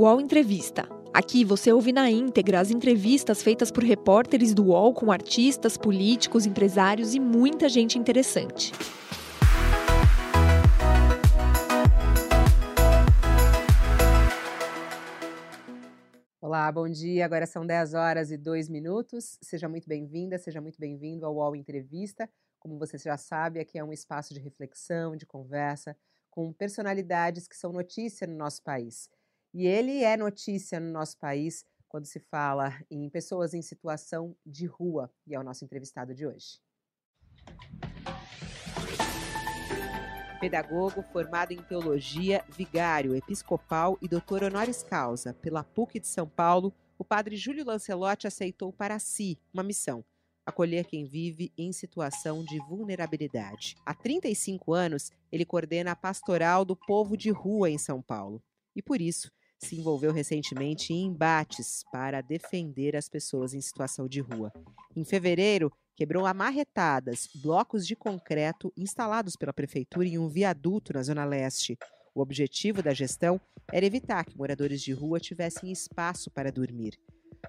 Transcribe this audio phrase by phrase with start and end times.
[0.00, 0.88] UOL Entrevista.
[1.12, 6.46] Aqui você ouve na íntegra as entrevistas feitas por repórteres do UOL com artistas, políticos,
[6.46, 8.72] empresários e muita gente interessante.
[16.40, 17.26] Olá, bom dia.
[17.26, 19.38] Agora são 10 horas e 2 minutos.
[19.42, 22.26] Seja muito bem-vinda, seja muito bem-vindo ao UOL Entrevista.
[22.58, 25.94] Como você já sabe, aqui é um espaço de reflexão, de conversa,
[26.30, 29.10] com personalidades que são notícia no nosso país.
[29.52, 34.64] E ele é notícia no nosso país quando se fala em pessoas em situação de
[34.66, 36.60] rua, e é o nosso entrevistado de hoje.
[40.40, 46.72] Pedagogo formado em teologia, vigário, episcopal e doutor honoris causa pela PUC de São Paulo,
[46.96, 50.04] o padre Júlio Lancelotti aceitou para si uma missão:
[50.46, 53.74] acolher quem vive em situação de vulnerabilidade.
[53.84, 58.40] Há 35 anos, ele coordena a pastoral do povo de rua em São Paulo.
[58.74, 59.30] E por isso,
[59.62, 64.52] se envolveu recentemente em embates para defender as pessoas em situação de rua.
[64.96, 71.24] Em fevereiro, quebrou amarretadas blocos de concreto instalados pela prefeitura em um viaduto na Zona
[71.24, 71.76] Leste.
[72.14, 76.98] O objetivo da gestão era evitar que moradores de rua tivessem espaço para dormir.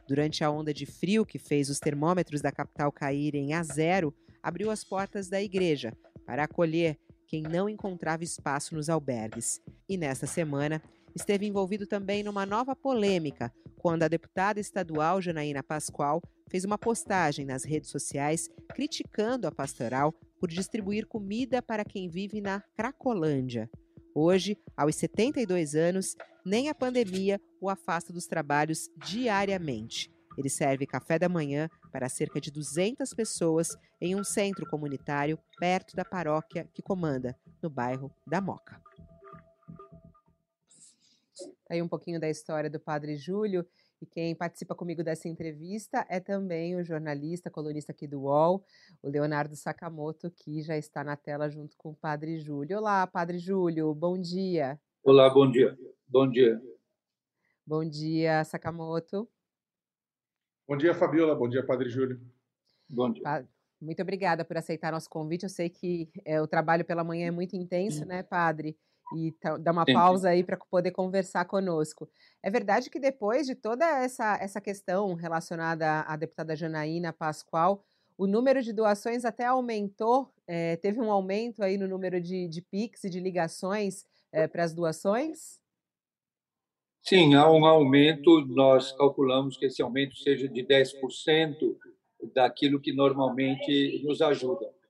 [0.07, 4.69] Durante a onda de frio que fez os termômetros da capital caírem a zero, abriu
[4.69, 5.93] as portas da igreja
[6.25, 9.61] para acolher quem não encontrava espaço nos albergues.
[9.87, 10.81] E nesta semana,
[11.15, 17.45] esteve envolvido também numa nova polêmica, quando a deputada estadual Janaína Pascoal fez uma postagem
[17.45, 23.69] nas redes sociais criticando a pastoral por distribuir comida para quem vive na Cracolândia.
[24.13, 30.11] Hoje, aos 72 anos, nem a pandemia o afasta dos trabalhos diariamente.
[30.37, 33.69] Ele serve café da manhã para cerca de 200 pessoas
[34.01, 38.81] em um centro comunitário perto da paróquia que comanda, no bairro da Moca.
[41.71, 43.65] Aí um pouquinho da história do Padre Júlio.
[44.01, 48.61] E quem participa comigo dessa entrevista é também o jornalista, colunista aqui do UOL,
[49.01, 52.77] o Leonardo Sakamoto, que já está na tela junto com o Padre Júlio.
[52.77, 54.77] Olá, Padre Júlio, bom dia.
[55.01, 55.77] Olá, bom dia.
[56.05, 56.61] Bom dia.
[57.65, 59.29] Bom dia, Sakamoto.
[60.67, 61.35] Bom dia, Fabiola.
[61.35, 62.19] Bom dia, Padre Júlio.
[62.89, 63.47] Bom dia.
[63.79, 65.43] Muito obrigada por aceitar nosso convite.
[65.43, 68.77] Eu sei que é, o trabalho pela manhã é muito intenso, né, Padre?
[69.15, 72.09] E dar uma pausa aí para poder conversar conosco.
[72.41, 77.83] É verdade que depois de toda essa, essa questão relacionada à deputada Janaína Pascoal,
[78.17, 82.61] o número de doações até aumentou, é, teve um aumento aí no número de, de
[82.61, 85.59] PIX e de ligações é, para as doações?
[87.01, 91.55] Sim, há um aumento, nós calculamos que esse aumento seja de 10%
[92.33, 94.80] daquilo que normalmente nos ajuda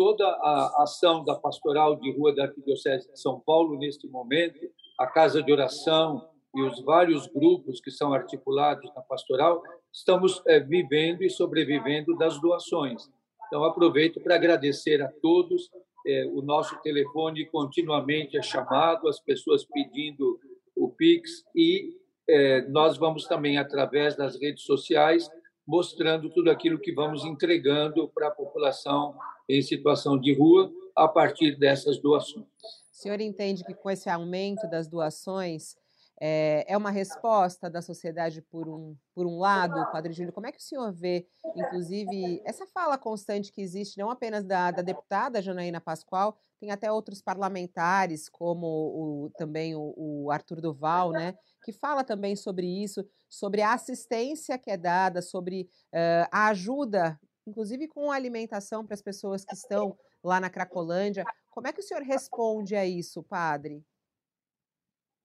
[0.00, 4.58] toda a ação da pastoral de rua da Arquidiocese de São Paulo neste momento,
[4.98, 9.62] a casa de oração e os vários grupos que são articulados na pastoral,
[9.92, 13.10] estamos é, vivendo e sobrevivendo das doações.
[13.46, 15.70] Então, aproveito para agradecer a todos.
[16.06, 20.40] É, o nosso telefone continuamente é chamado, as pessoas pedindo
[20.74, 21.94] o Pix e
[22.26, 25.28] é, nós vamos também, através das redes sociais,
[25.70, 29.16] mostrando tudo aquilo que vamos entregando para a população
[29.48, 32.44] em situação de rua a partir dessas doações.
[32.92, 35.76] O senhor entende que com esse aumento das doações
[36.20, 40.32] é, é uma resposta da sociedade por um, por um lado, Padre Júlio?
[40.32, 41.24] Como é que o senhor vê,
[41.56, 46.90] inclusive, essa fala constante que existe, não apenas da, da deputada Janaína Pascoal, tem até
[46.90, 53.04] outros parlamentares, como o, também o, o Arthur Duval, né, que fala também sobre isso,
[53.28, 59.02] sobre a assistência que é dada, sobre uh, a ajuda inclusive com alimentação para as
[59.02, 61.24] pessoas que estão lá na Cracolândia.
[61.50, 63.82] Como é que o senhor responde a isso, padre?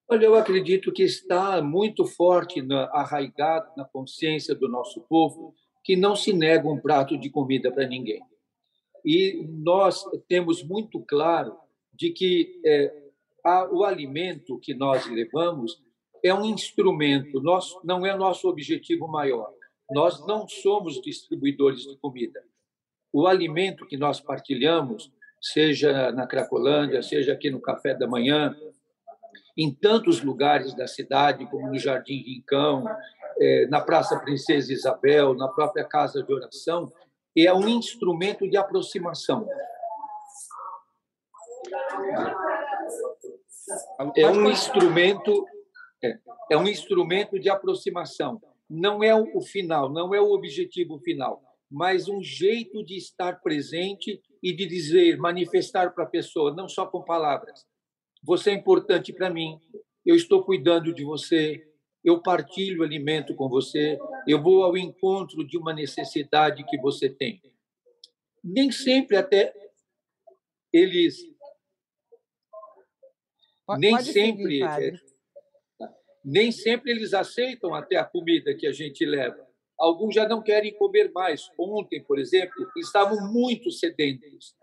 [0.07, 5.95] Olha, eu acredito que está muito forte, na, arraigado na consciência do nosso povo, que
[5.95, 8.21] não se nega um prato de comida para ninguém.
[9.03, 11.57] E nós temos muito claro
[11.93, 13.11] de que é,
[13.71, 15.83] o alimento que nós levamos
[16.25, 19.53] é um instrumento, nosso, não é nosso objetivo maior.
[19.91, 22.43] Nós não somos distribuidores de comida.
[23.13, 28.55] O alimento que nós partilhamos, seja na Cracolândia, seja aqui no café da manhã,
[29.55, 32.83] em tantos lugares da cidade, como no Jardim Rincão,
[33.39, 36.91] é, na Praça Princesa Isabel, na própria Casa de Oração,
[37.37, 39.47] é um instrumento de aproximação.
[44.15, 45.45] É um instrumento,
[46.03, 46.17] é,
[46.51, 52.07] é um instrumento de aproximação não é o final, não é o objetivo final, mas
[52.07, 57.03] um jeito de estar presente e de dizer, manifestar para a pessoa, não só com
[57.03, 57.65] palavras.
[58.23, 59.59] Você é importante para mim,
[60.05, 61.63] eu estou cuidando de você,
[62.03, 67.41] eu partilho alimento com você, eu vou ao encontro de uma necessidade que você tem.
[68.43, 69.53] Nem sempre até
[70.71, 71.17] eles
[73.65, 75.03] Pode, nem pode sempre seguir,
[76.25, 79.45] nem sempre eles aceitam até a comida que a gente leva.
[79.77, 81.49] Alguns já não querem comer mais.
[81.59, 84.55] Ontem, por exemplo, estavam muito sedentos.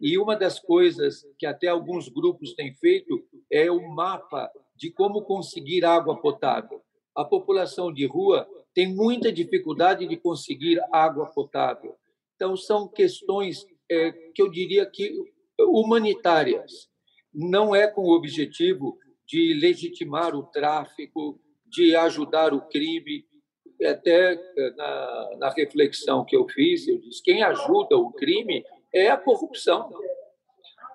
[0.00, 5.22] E uma das coisas que até alguns grupos têm feito é o mapa de como
[5.22, 6.80] conseguir água potável
[7.18, 11.96] a população de rua tem muita dificuldade de conseguir água potável.
[12.36, 15.12] Então, são questões é, que eu diria que
[15.58, 16.88] humanitárias.
[17.34, 18.96] Não é com o objetivo
[19.28, 23.26] de legitimar o tráfico, de ajudar o crime.
[23.84, 29.08] Até é, na, na reflexão que eu fiz, eu disse: quem ajuda o crime é
[29.10, 29.90] a corrupção,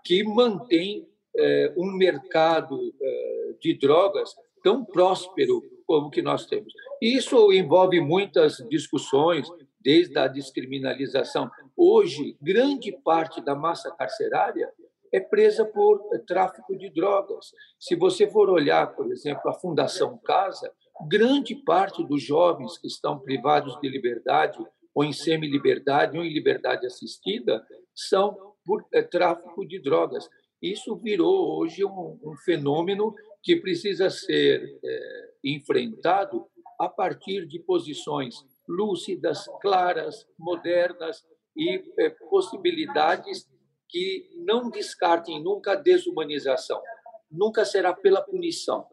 [0.04, 1.08] que mantém
[1.38, 6.74] é, um mercado é, de drogas tão próspero como que nós temos.
[7.02, 9.48] Isso envolve muitas discussões,
[9.80, 11.52] desde a descriminalização.
[11.76, 14.72] Hoje, grande parte da massa carcerária
[15.14, 17.52] é presa por tráfico de drogas.
[17.80, 20.74] Se você for olhar, por exemplo, a Fundação Casa,
[21.08, 24.58] grande parte dos jovens que estão privados de liberdade,
[24.94, 27.64] ou em semi-liberdade, ou em liberdade assistida,
[27.94, 30.28] são por é, tráfico de drogas.
[30.60, 33.14] Isso virou hoje um, um fenômeno
[33.44, 36.48] que precisa ser é, enfrentado
[36.80, 38.36] a partir de posições
[38.68, 41.24] lúcidas, claras, modernas
[41.56, 43.48] e é, possibilidades
[43.94, 46.82] que não descartem nunca a desumanização.
[47.30, 48.88] Nunca será pela punição,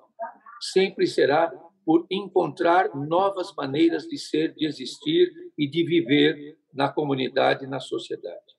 [0.61, 1.51] sempre será
[1.87, 8.55] por encontrar novas maneiras de ser, de existir e de viver na comunidade na sociedade.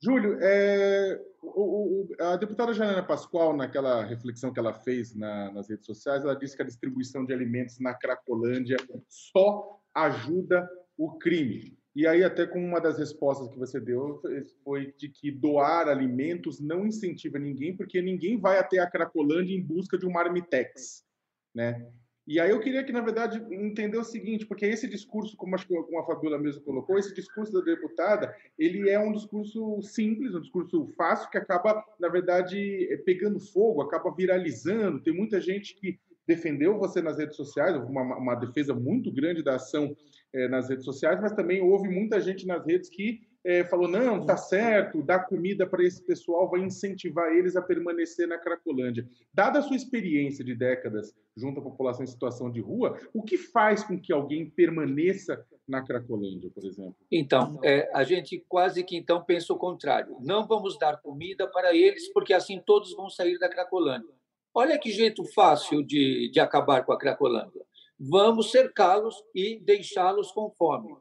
[0.00, 5.68] Júlio, é, o, o, a deputada Janina Pascoal, naquela reflexão que ela fez na, nas
[5.68, 8.76] redes sociais, ela disse que a distribuição de alimentos na Cracolândia
[9.08, 11.77] só ajuda o crime.
[11.98, 14.22] E aí, até com uma das respostas que você deu,
[14.62, 19.60] foi de que doar alimentos não incentiva ninguém, porque ninguém vai até a Cracolândia em
[19.60, 21.04] busca de um marmitex,
[21.52, 21.90] né?
[22.24, 25.66] E aí eu queria que, na verdade, entender o seguinte, porque esse discurso, como acho
[25.66, 30.36] que como a Fabiola mesmo colocou, esse discurso da deputada, ele é um discurso simples,
[30.36, 35.02] um discurso fácil, que acaba, na verdade, pegando fogo, acaba viralizando.
[35.02, 35.98] Tem muita gente que
[36.28, 39.96] defendeu você nas redes sociais, uma, uma defesa muito grande da ação
[40.32, 44.26] é, nas redes sociais, mas também houve muita gente nas redes que é, falou: não,
[44.26, 49.08] tá certo, dar comida para esse pessoal vai incentivar eles a permanecer na Cracolândia.
[49.32, 53.38] Dada a sua experiência de décadas junto à população em situação de rua, o que
[53.38, 56.96] faz com que alguém permaneça na Cracolândia, por exemplo?
[57.10, 60.16] Então, é, a gente quase que então pensa o contrário.
[60.20, 64.17] Não vamos dar comida para eles, porque assim todos vão sair da Cracolândia.
[64.54, 67.62] Olha que jeito fácil de, de acabar com a Cracolândia.
[67.98, 70.96] Vamos cercá-los e deixá-los com fome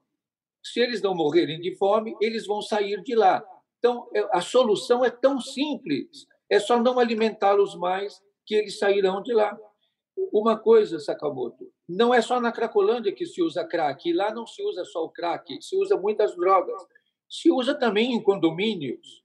[0.71, 3.44] se eles não morrerem de fome, eles vão sair de lá.
[3.79, 9.21] Então, é, a solução é tão simples, é só não alimentá-los mais que eles sairão
[9.21, 9.57] de lá.
[10.33, 14.61] Uma coisa, Sakamoto, não é só na Cracolândia que se usa crack, lá não se
[14.63, 16.81] usa só o crack, se usa muitas drogas.
[17.29, 19.23] Se usa também em condomínios,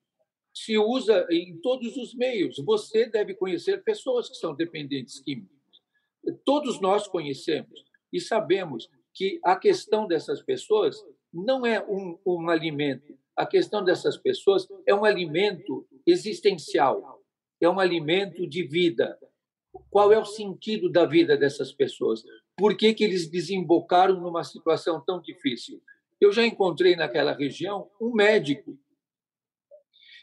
[0.54, 2.56] se usa em todos os meios.
[2.58, 5.52] Você deve conhecer pessoas que são dependentes químicos.
[6.44, 13.16] Todos nós conhecemos e sabemos que a questão dessas pessoas não é um, um alimento.
[13.36, 17.22] A questão dessas pessoas é um alimento existencial,
[17.60, 19.18] é um alimento de vida.
[19.90, 22.22] Qual é o sentido da vida dessas pessoas?
[22.56, 25.82] Por que, que eles desembocaram numa situação tão difícil?
[26.20, 28.78] Eu já encontrei naquela região um médico,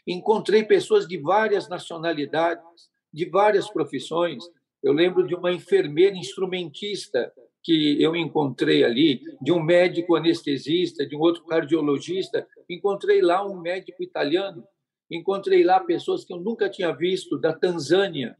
[0.06, 2.64] encontrei pessoas de várias nacionalidades,
[3.12, 4.42] de várias profissões.
[4.82, 11.14] Eu lembro de uma enfermeira instrumentista que eu encontrei ali, de um médico anestesista, de
[11.14, 14.64] um outro cardiologista, encontrei lá um médico italiano,
[15.10, 18.36] encontrei lá pessoas que eu nunca tinha visto da Tanzânia,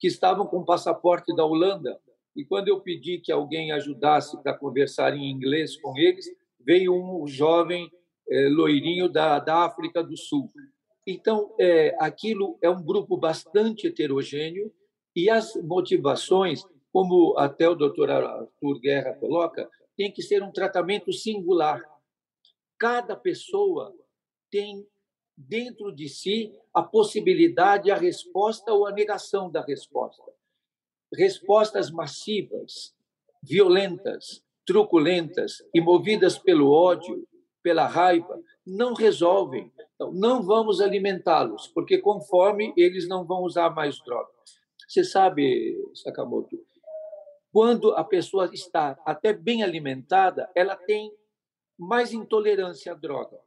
[0.00, 1.98] que estavam com passaporte da Holanda.
[2.34, 6.26] E quando eu pedi que alguém ajudasse para conversar em inglês com eles,
[6.60, 7.88] veio um jovem
[8.28, 10.50] é, loirinho da, da África do Sul.
[11.06, 14.72] Então, é, aquilo é um grupo bastante heterogêneo
[15.14, 21.12] e as motivações como até o doutor Arthur Guerra coloca, tem que ser um tratamento
[21.12, 21.82] singular.
[22.78, 23.92] Cada pessoa
[24.48, 24.86] tem
[25.36, 30.22] dentro de si a possibilidade, a resposta ou a negação da resposta.
[31.12, 32.94] Respostas massivas,
[33.42, 37.26] violentas, truculentas e movidas pelo ódio,
[37.60, 39.72] pela raiva, não resolvem.
[40.04, 44.34] Então, não vamos alimentá-los, porque conforme eles não vão usar mais drogas.
[44.86, 46.58] Você sabe, Sakamoto,
[47.50, 51.10] quando a pessoa está até bem alimentada, ela tem
[51.78, 53.38] mais intolerância à droga.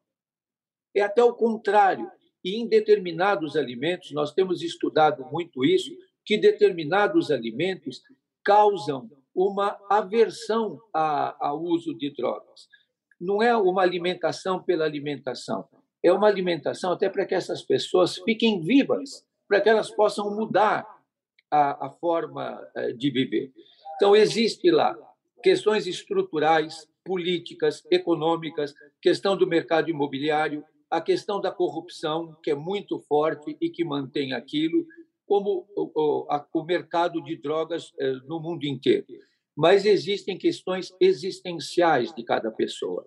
[0.95, 2.09] É até o contrário.
[2.43, 5.91] E em determinados alimentos, nós temos estudado muito isso,
[6.25, 8.01] que determinados alimentos
[8.43, 12.67] causam uma aversão ao uso de drogas.
[13.19, 15.67] Não é uma alimentação pela alimentação,
[16.07, 20.85] é uma alimentação até para que essas pessoas fiquem vivas, para que elas possam mudar
[21.51, 23.51] a, a forma eh, de viver.
[23.95, 24.95] Então, existe lá
[25.41, 32.99] questões estruturais, políticas, econômicas, questão do mercado imobiliário, a questão da corrupção, que é muito
[32.99, 34.85] forte e que mantém aquilo,
[35.25, 39.05] como o, o, a, o mercado de drogas eh, no mundo inteiro.
[39.55, 43.05] Mas existem questões existenciais de cada pessoa,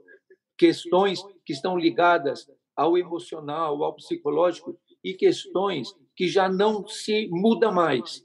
[0.58, 2.46] questões que estão ligadas
[2.80, 8.24] ao emocional, ao psicológico e questões que já não se muda mais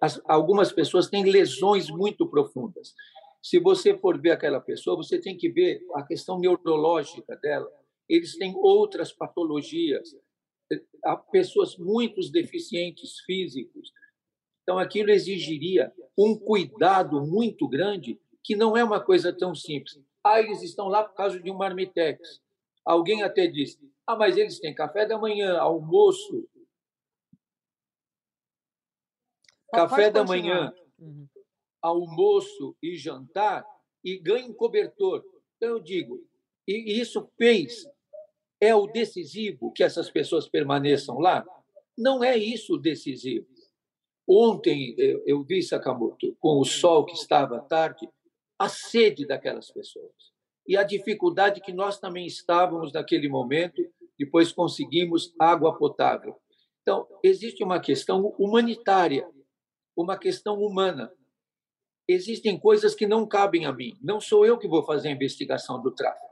[0.00, 2.94] as, algumas pessoas têm lesões muito profundas.
[3.42, 7.70] Se você for ver aquela pessoa, você tem que ver a questão neurológica dela.
[8.08, 10.14] Eles têm outras patologias.
[11.04, 13.92] Há pessoas muito deficientes físicos.
[14.62, 20.00] Então, aquilo exigiria um cuidado muito grande, que não é uma coisa tão simples.
[20.24, 22.42] Ah, eles estão lá por causa de um marmitex.
[22.84, 26.48] Alguém até disse: ah, mas eles têm café da manhã, almoço,
[29.72, 31.26] café da manhã, uhum.
[31.82, 33.66] almoço e jantar
[34.04, 35.24] e ganhe cobertor.
[35.56, 36.24] Então, eu digo,
[36.68, 37.84] e isso fez,
[38.60, 41.44] é o decisivo que essas pessoas permaneçam lá?
[41.98, 43.46] Não é isso o decisivo.
[44.28, 44.94] Ontem
[45.24, 48.08] eu vi Sakamoto, com o sol que estava à tarde,
[48.58, 50.36] a sede daquelas pessoas
[50.68, 53.82] e a dificuldade que nós também estávamos naquele momento,
[54.18, 56.36] depois conseguimos água potável.
[56.82, 59.28] Então, existe uma questão humanitária
[59.96, 61.10] uma questão humana.
[62.06, 63.96] Existem coisas que não cabem a mim.
[64.02, 66.26] Não sou eu que vou fazer a investigação do tráfico.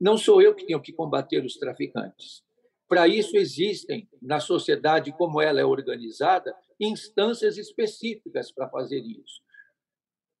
[0.00, 2.42] Não sou eu que tenho que combater os traficantes.
[2.88, 9.40] Para isso existem, na sociedade como ela é organizada, instâncias específicas para fazer isso.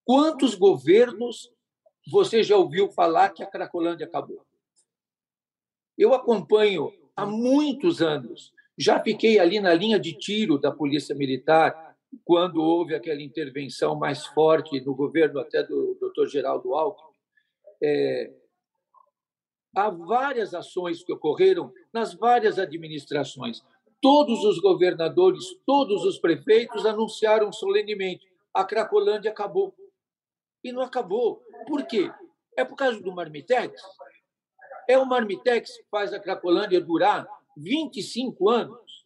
[0.04, 1.52] Quantos governos
[2.10, 4.44] você já ouviu falar que a Cracolândia acabou?
[5.96, 8.52] Eu acompanho há muitos anos.
[8.78, 14.26] Já fiquei ali na linha de tiro da Polícia Militar, quando houve aquela intervenção mais
[14.26, 16.28] forte no governo até do Dr.
[16.28, 17.12] Geraldo Alckmin,
[17.82, 18.32] é,
[19.74, 23.62] há várias ações que ocorreram nas várias administrações.
[24.00, 29.74] Todos os governadores, todos os prefeitos anunciaram solenemente: a Cracolândia acabou.
[30.62, 31.42] E não acabou.
[31.66, 32.10] Por quê?
[32.56, 33.80] É por causa do Marmitex?
[34.88, 39.02] É o Marmitex que faz a Cracolândia durar 25 anos?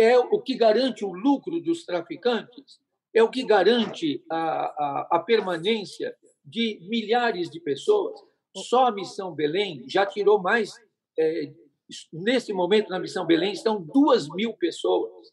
[0.00, 2.80] é o que garante o lucro dos traficantes,
[3.12, 8.18] é o que garante a, a, a permanência de milhares de pessoas.
[8.56, 10.72] Só a Missão Belém já tirou mais.
[11.18, 11.52] É,
[12.10, 15.30] nesse momento, na Missão Belém, estão duas mil pessoas.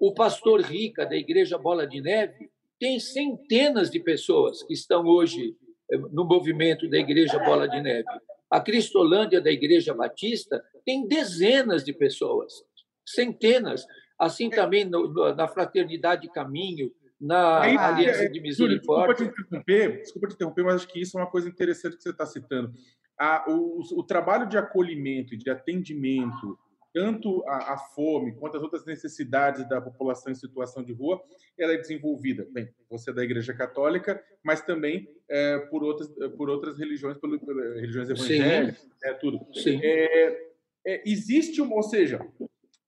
[0.00, 2.50] O pastor Rica, da Igreja Bola de Neve,
[2.80, 5.54] tem centenas de pessoas que estão hoje
[6.12, 8.08] no movimento da Igreja Bola de Neve.
[8.50, 12.52] A Cristolândia da Igreja Batista tem dezenas de pessoas,
[13.04, 13.84] centenas.
[14.18, 16.90] Assim também no, na Fraternidade Caminho,
[17.20, 19.14] na Aí, Aliança é, de Misericórdia.
[19.14, 22.02] Desculpa te, interromper, desculpa te interromper, mas acho que isso é uma coisa interessante que
[22.02, 22.72] você está citando.
[23.48, 26.58] o, o, trabalho de acolhimento e de atendimento,
[26.96, 31.22] tanto a, a, fome quanto as outras necessidades da população em situação de rua,
[31.58, 36.48] ela é desenvolvida, bem, você é da Igreja Católica, mas também é, por, outras, por
[36.48, 39.46] outras religiões, por religiões evangélicas, é, tudo.
[39.52, 39.78] Sim.
[39.84, 40.48] É,
[40.86, 42.26] é, existe, uma, ou seja,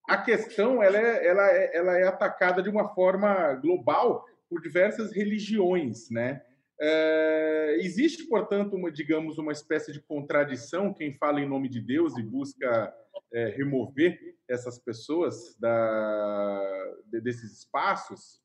[0.09, 5.13] a questão ela é, ela, é, ela é atacada de uma forma global por diversas
[5.13, 6.41] religiões, né?
[6.81, 12.17] É, existe, portanto, uma, digamos, uma espécie de contradição quem fala em nome de Deus
[12.17, 12.95] e busca
[13.33, 14.19] é, remover
[14.49, 18.41] essas pessoas da, desses espaços?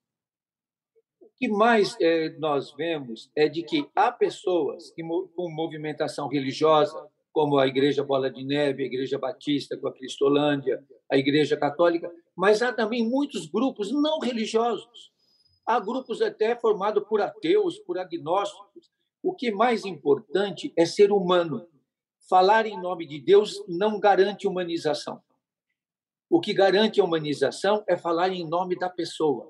[1.21, 7.07] O que mais é, nós vemos é de que há pessoas que, com movimentação religiosa,
[7.31, 12.11] como a Igreja Bola de Neve, a Igreja Batista com a Cristolândia, a Igreja Católica,
[12.35, 15.12] mas há também muitos grupos não religiosos.
[15.65, 18.91] Há grupos até formados por ateus, por agnósticos.
[19.21, 21.67] O que mais importante é ser humano.
[22.29, 25.21] Falar em nome de Deus não garante humanização.
[26.29, 29.47] O que garante a humanização é falar em nome da pessoa,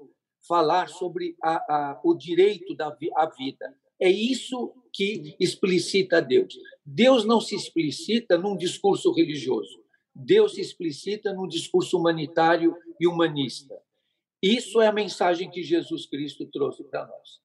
[0.47, 3.75] falar sobre a, a, o direito da vi, vida.
[3.99, 6.53] É isso que explicita Deus.
[6.85, 9.81] Deus não se explicita num discurso religioso.
[10.13, 13.81] Deus se explicita num discurso humanitário e humanista.
[14.43, 17.41] Isso é a mensagem que Jesus Cristo trouxe para nós.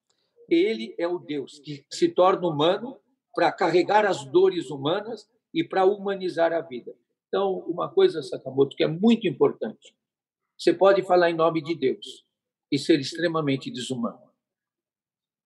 [0.51, 2.99] ele é o Deus que se torna humano
[3.35, 6.93] para carregar as dores humanas e para humanizar a vida.
[7.29, 9.95] Então, uma coisa, Sakamoto, que é muito importante:
[10.59, 12.25] você pode falar em nome de Deus
[12.73, 14.33] e ser extremamente desumano.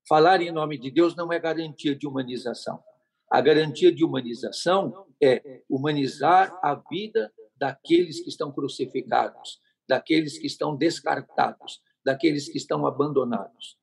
[0.08, 2.82] Falar em nome de Deus não é garantia de humanização.
[3.30, 9.60] A garantia de humanização é humanizar a vida daqueles que estão crucificados,
[9.92, 13.76] daqueles que estão descartados, daqueles que estão abandonados.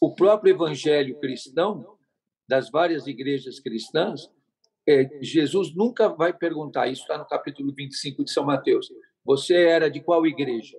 [0.00, 1.98] O próprio evangelho cristão,
[2.48, 4.22] das várias igrejas cristãs,
[4.88, 8.88] é, Jesus nunca vai perguntar, isso está no capítulo 25 de São Mateus,
[9.22, 10.78] você era de qual igreja?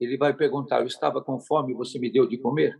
[0.00, 2.74] Ele vai perguntar, eu estava com fome você me deu de comer?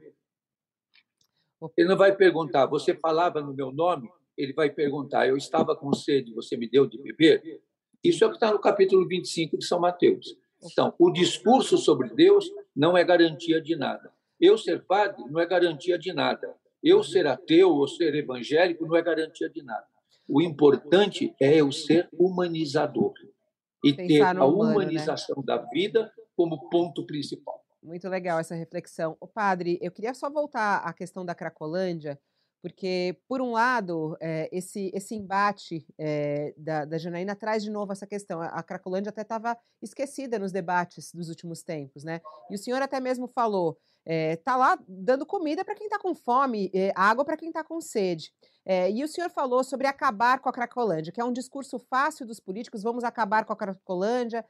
[1.77, 4.09] Ele não vai perguntar, você falava no meu nome?
[4.35, 7.61] Ele vai perguntar, eu estava com sede, você me deu de beber?
[8.03, 10.43] Isso é o que está no capítulo 25 de São Mateus.
[10.65, 14.13] Então, o discurso sobre Deus não é garantia de nada.
[14.41, 16.55] Eu ser padre não é garantia de nada.
[16.83, 19.87] Eu ser ateu ou ser evangélico não é garantia de nada.
[20.29, 23.13] O importante é eu ser humanizador
[23.83, 24.73] e ter a humano, né?
[24.73, 25.43] humanização né?
[25.47, 27.63] da vida como ponto principal.
[27.83, 29.17] Muito legal essa reflexão.
[29.21, 32.19] O padre, eu queria só voltar à questão da Cracolândia,
[32.65, 37.93] porque, por um lado, é, esse, esse embate é, da, da Janaína traz de novo
[37.93, 38.41] essa questão.
[38.41, 42.23] A, a Cracolândia até estava esquecida nos debates dos últimos tempos, né?
[42.51, 46.73] E o senhor até mesmo falou, está lá dando comida para quem está com fome,
[46.95, 48.33] água para quem está com sede.
[48.95, 52.41] e o senhor falou sobre acabar com a Cracolândia, que é um discurso fácil dos
[52.41, 54.43] políticos, vamos acabar com a Cracolândia,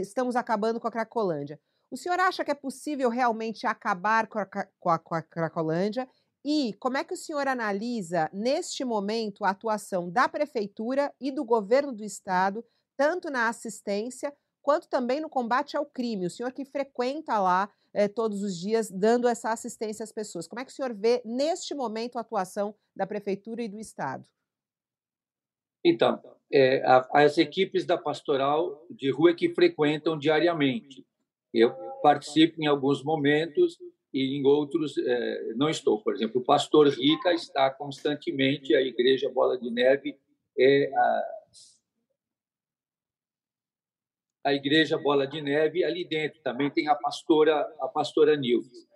[0.00, 1.60] estamos acabando com a Cracolândia.
[1.92, 6.08] O senhor acha que é possível realmente acabar com a, com a, com a Cracolândia?
[6.44, 11.44] E como é que o senhor analisa, neste momento, a atuação da prefeitura e do
[11.44, 12.64] governo do estado,
[12.96, 16.26] tanto na assistência quanto também no combate ao crime?
[16.26, 20.48] O senhor que frequenta lá eh, todos os dias, dando essa assistência às pessoas.
[20.48, 24.24] Como é que o senhor vê, neste momento, a atuação da prefeitura e do estado?
[25.84, 26.20] Então,
[26.52, 31.04] é, as equipes da pastoral de rua que frequentam diariamente.
[31.52, 33.78] Eu participo em alguns momentos
[34.12, 36.02] e em outros é, não estou.
[36.02, 40.18] Por exemplo, o pastor Rica está constantemente, a Igreja Bola de Neve
[40.58, 41.22] é a,
[44.46, 46.40] a Igreja Bola de Neve ali dentro.
[46.42, 48.86] Também tem a pastora, a pastora Nilves.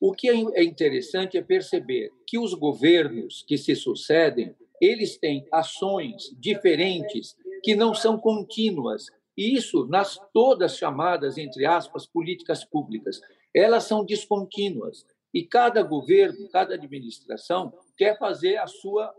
[0.00, 5.46] O que é, é interessante é perceber que os governos que se sucedem, eles têm
[5.52, 9.06] ações diferentes que não são contínuas.
[9.36, 13.20] E isso nas todas chamadas, entre aspas, políticas públicas
[13.56, 15.06] elas são descontínuas.
[15.32, 19.14] E cada governo, cada administração quer fazer a sua.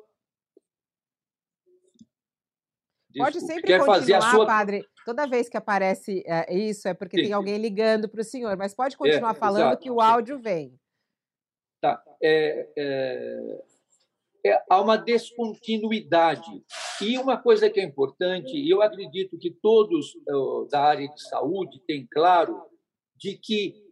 [3.09, 4.45] Desculpa, Pode sempre quer continuar, fazer a sua...
[4.45, 4.85] padre.
[5.05, 7.23] Toda vez que aparece é, isso é porque Sim.
[7.23, 9.81] tem alguém ligando para o senhor, mas pode é, continuar é, falando exato.
[9.81, 10.77] que o áudio vem.
[11.81, 12.03] Tá.
[12.21, 13.61] É, é,
[14.45, 16.63] é, há uma descontinuidade.
[17.01, 21.21] E uma coisa que é importante, e eu acredito que todos uh, da área de
[21.21, 22.61] saúde têm claro,
[23.15, 23.86] de que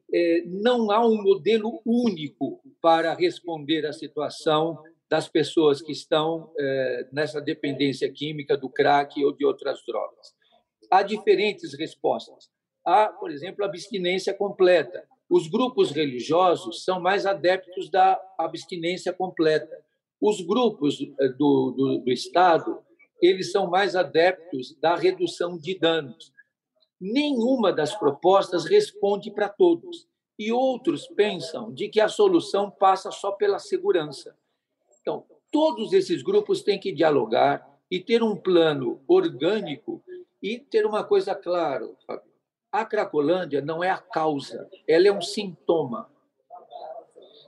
[0.45, 7.39] não há um modelo único para responder à situação das pessoas que estão é, nessa
[7.39, 10.33] dependência química do crack ou de outras drogas.
[10.89, 12.49] Há diferentes respostas.
[12.85, 15.03] Há, por exemplo, abstinência completa.
[15.29, 19.75] Os grupos religiosos são mais adeptos da abstinência completa.
[20.21, 22.83] Os grupos é, do, do, do Estado
[23.21, 26.34] eles são mais adeptos da redução de danos
[26.99, 30.07] nenhuma das propostas responde para todos.
[30.37, 34.35] E outros pensam de que a solução passa só pela segurança.
[35.01, 40.03] Então, todos esses grupos têm que dialogar e ter um plano orgânico
[40.41, 41.89] e ter uma coisa clara.
[42.71, 46.09] A Cracolândia não é a causa, ela é um sintoma.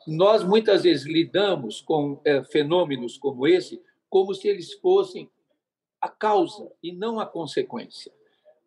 [0.08, 5.30] Nós muitas vezes lidamos com é, fenômenos como esse como se eles fossem
[6.00, 8.12] a causa e não a consequência.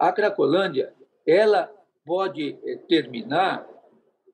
[0.00, 0.94] A Cracolândia,
[1.26, 1.70] ela
[2.06, 3.68] pode eh, terminar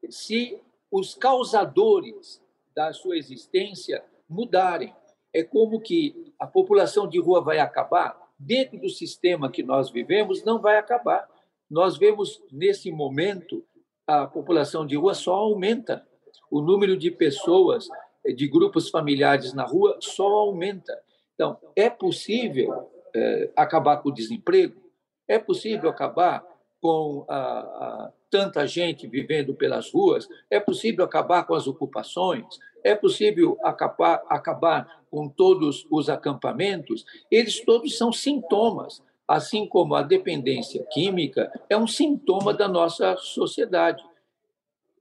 [0.08, 2.40] se os causadores
[2.72, 4.94] da sua existência mudarem.
[5.34, 8.16] É como que a população de rua vai acabar?
[8.38, 11.28] Dentro do sistema que nós vivemos, não vai acabar.
[11.68, 13.64] Nós vemos, nesse momento,
[14.06, 16.06] a população de rua só aumenta.
[16.48, 17.88] O número de pessoas,
[18.24, 20.96] eh, de grupos familiares na rua, só aumenta.
[21.34, 24.85] Então, é possível é, acabar com o desemprego?
[25.28, 26.44] É possível acabar
[26.80, 30.28] com a, a, tanta gente vivendo pelas ruas?
[30.50, 32.44] É possível acabar com as ocupações?
[32.84, 37.04] É possível acabar, acabar com todos os acampamentos?
[37.30, 44.04] Eles todos são sintomas, assim como a dependência química é um sintoma da nossa sociedade.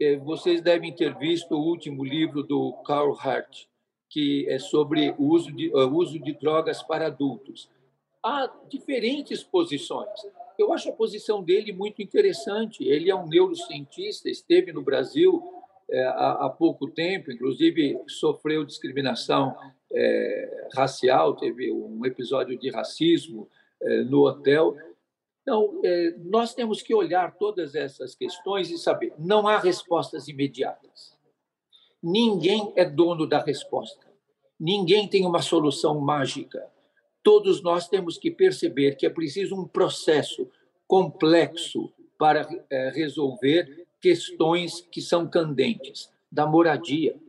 [0.01, 3.65] é, vocês devem ter visto o último livro do Carl Hart,
[4.09, 7.69] que é sobre o uso de, o uso de drogas para adultos.
[8.25, 10.09] Há diferentes posições.
[10.57, 12.83] Eu acho a posição dele muito interessante.
[12.83, 15.43] Ele é um neurocientista, esteve no Brasil
[15.87, 19.55] é, há, há, pouco tempo, inclusive sofreu discriminação
[19.93, 23.47] é, racial, teve um episódio de racismo
[23.79, 24.75] é, no hotel.
[25.43, 25.79] Então,
[26.23, 31.15] nós temos que olhar todas essas questões e saber: não há respostas imediatas.
[32.01, 34.07] Ninguém é dono da resposta.
[34.59, 36.67] Ninguém tem uma solução mágica.
[37.25, 40.47] Todos nós temos que perceber que é preciso um processo
[40.87, 47.19] complexo para é, resolver questões que são candentes da moradia,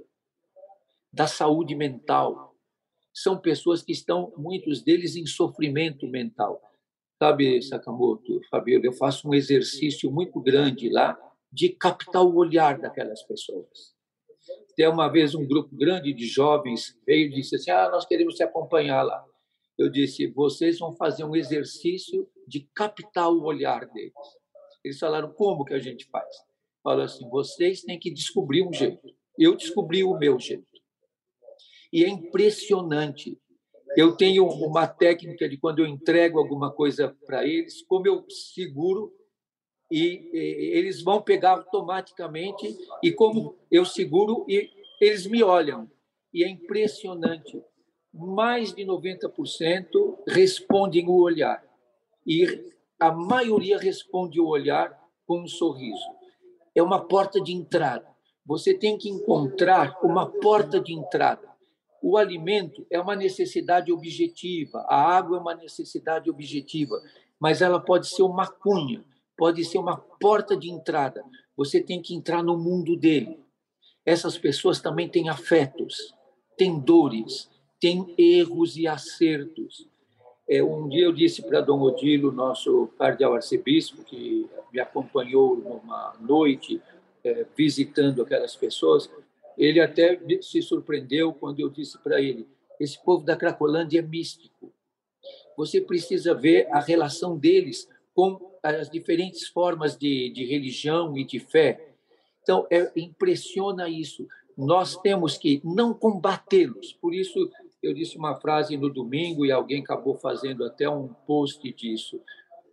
[1.11, 2.55] da saúde mental.
[3.11, 6.61] São pessoas que estão, muitos deles, em sofrimento mental.
[7.19, 11.19] Sabe, Sakamoto, Fabio, eu faço um exercício muito grande lá
[11.51, 13.97] de captar o olhar daquelas pessoas.
[14.73, 18.35] Até uma vez um grupo grande de jovens veio e disse assim: "Ah, nós queremos
[18.35, 19.25] te acompanhar lá".
[19.79, 24.12] Eu disse: "Vocês vão fazer um exercício de captar o olhar deles".
[24.85, 26.35] Eles falaram: "Como que a gente faz?"
[26.83, 29.15] Falou assim: "Vocês têm que descobrir um jeito".
[29.39, 30.67] Eu descobri o meu jeito.
[31.93, 33.39] E é impressionante
[33.97, 39.11] eu tenho uma técnica de quando eu entrego alguma coisa para eles, como eu seguro
[39.91, 40.39] e, e,
[40.77, 44.69] eles vão pegar automaticamente e como eu seguro e
[45.01, 45.91] eles me olham.
[46.33, 47.62] E é impressionante.
[48.18, 49.88] Mais de 90%
[50.26, 51.62] respondem o olhar.
[52.26, 52.64] E
[52.98, 56.09] a maioria responde o olhar com um sorriso.
[56.74, 58.07] É uma porta de entrada.
[58.44, 61.57] Você tem que encontrar uma porta de entrada
[62.09, 67.02] o alimento é uma necessidade objetiva, a água é uma necessidade objetiva,
[67.40, 69.05] mas ela pode ser uma cunha,
[69.37, 71.24] pode ser uma porta de entrada.
[71.57, 73.40] Você tem que entrar no mundo dele.
[74.05, 76.14] Essas pessoas também têm afetos,
[76.57, 77.50] têm dores,
[77.81, 79.87] têm erros e acertos.
[80.49, 86.15] É, um dia eu disse para Dom Odilo, nosso cardeal arcebispo, que me acompanhou numa
[86.21, 86.81] noite
[87.25, 89.11] é, visitando aquelas pessoas,
[89.59, 92.47] ele até se surpreendeu quando eu disse para ele:
[92.79, 94.73] esse povo da Cracolândia é místico.
[95.57, 101.39] Você precisa ver a relação deles com as diferentes formas de, de religião e de
[101.39, 101.95] fé.
[102.43, 104.29] Então, é, impressiona isso.
[104.57, 106.93] Nós temos que não combatê-los.
[106.95, 107.51] Por isso,
[107.83, 112.21] eu disse uma frase no domingo e alguém acabou fazendo até um post disso.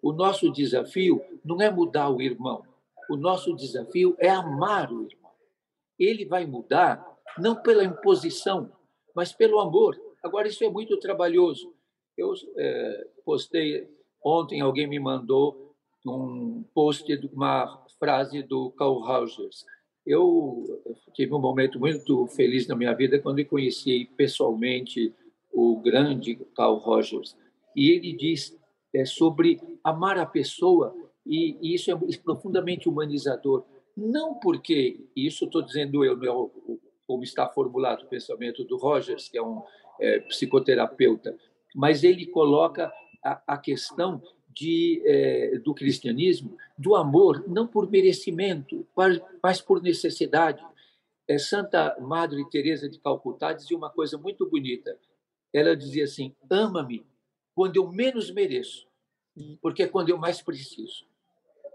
[0.02, 2.64] O nosso desafio não é mudar o irmão.
[3.10, 5.24] O nosso desafio é amar o irmão
[6.00, 7.06] ele vai mudar
[7.38, 8.72] não pela imposição,
[9.16, 10.00] mas pelo amor.
[10.24, 11.74] Agora, isso é muito trabalhoso.
[12.18, 13.90] Eu é, postei
[14.24, 19.66] ontem, alguém me mandou um post de uma frase do Carl Rogers.
[20.06, 20.82] Eu
[21.14, 25.14] tive um momento muito feliz na minha vida quando conheci pessoalmente
[25.52, 27.38] o grande Carl Rogers.
[27.76, 28.58] E ele diz
[28.94, 33.64] é, sobre amar a pessoa, e isso é profundamente humanizador.
[33.96, 39.30] Não porque, isso estou dizendo eu, não é como está formulado o pensamento do Rogers,
[39.30, 39.62] que é um
[40.00, 41.38] é, psicoterapeuta,
[41.76, 42.92] mas ele coloca
[43.24, 44.22] a, a questão
[44.54, 48.86] de, é, do cristianismo, do amor, não por merecimento,
[49.42, 50.64] mas por necessidade.
[51.28, 54.98] É, Santa Madre Teresa de Calcutá dizia uma coisa muito bonita.
[55.54, 57.06] Ela dizia assim: ama-me
[57.56, 58.88] quando eu menos mereço,
[59.62, 61.06] porque é quando eu mais preciso.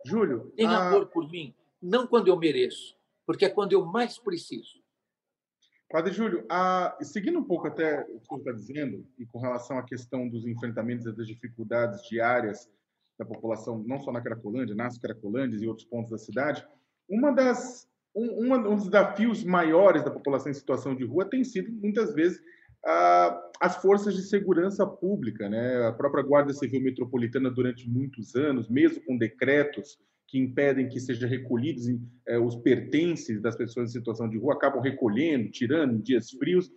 [0.05, 0.89] Júlio, tem a...
[0.89, 4.83] amor por mim não quando eu mereço, porque é quando eu mais preciso.
[5.91, 9.79] Padre Júlio, a, seguindo um pouco até o que você está dizendo, e com relação
[9.79, 12.69] à questão dos enfrentamentos e das dificuldades diárias
[13.19, 16.65] da população, não só na Cracolândia, nas Cracolândias e outros pontos da cidade,
[17.09, 21.73] uma das, um, um dos desafios maiores da população em situação de rua tem sido,
[21.73, 22.39] muitas vezes,
[22.85, 25.49] a, as forças de segurança pública.
[25.49, 25.87] Né?
[25.87, 29.99] A própria Guarda Civil Metropolitana, durante muitos anos, mesmo com decretos
[30.29, 31.87] que impedem que sejam recolhidos
[32.27, 36.71] é, os pertences das pessoas em situação de rua, acabam recolhendo, tirando em dias frios.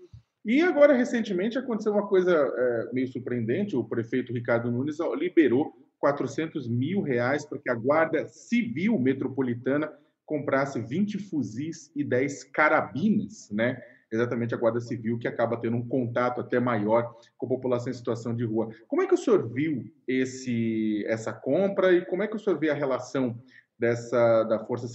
[0.44, 6.68] E agora, recentemente, aconteceu uma coisa é, meio surpreendente: o prefeito Ricardo Nunes liberou 400
[6.68, 9.92] mil reais para que a Guarda Civil Metropolitana
[10.26, 13.82] comprasse 20 fuzis e 10 carabinas, né?
[14.12, 17.96] Exatamente a Guarda Civil, que acaba tendo um contato até maior com a população em
[17.96, 18.70] situação de rua.
[18.88, 22.60] Como é que o senhor viu esse, essa compra e como é que o senhor
[22.60, 23.42] vê a relação
[23.80, 24.88] dessa da Força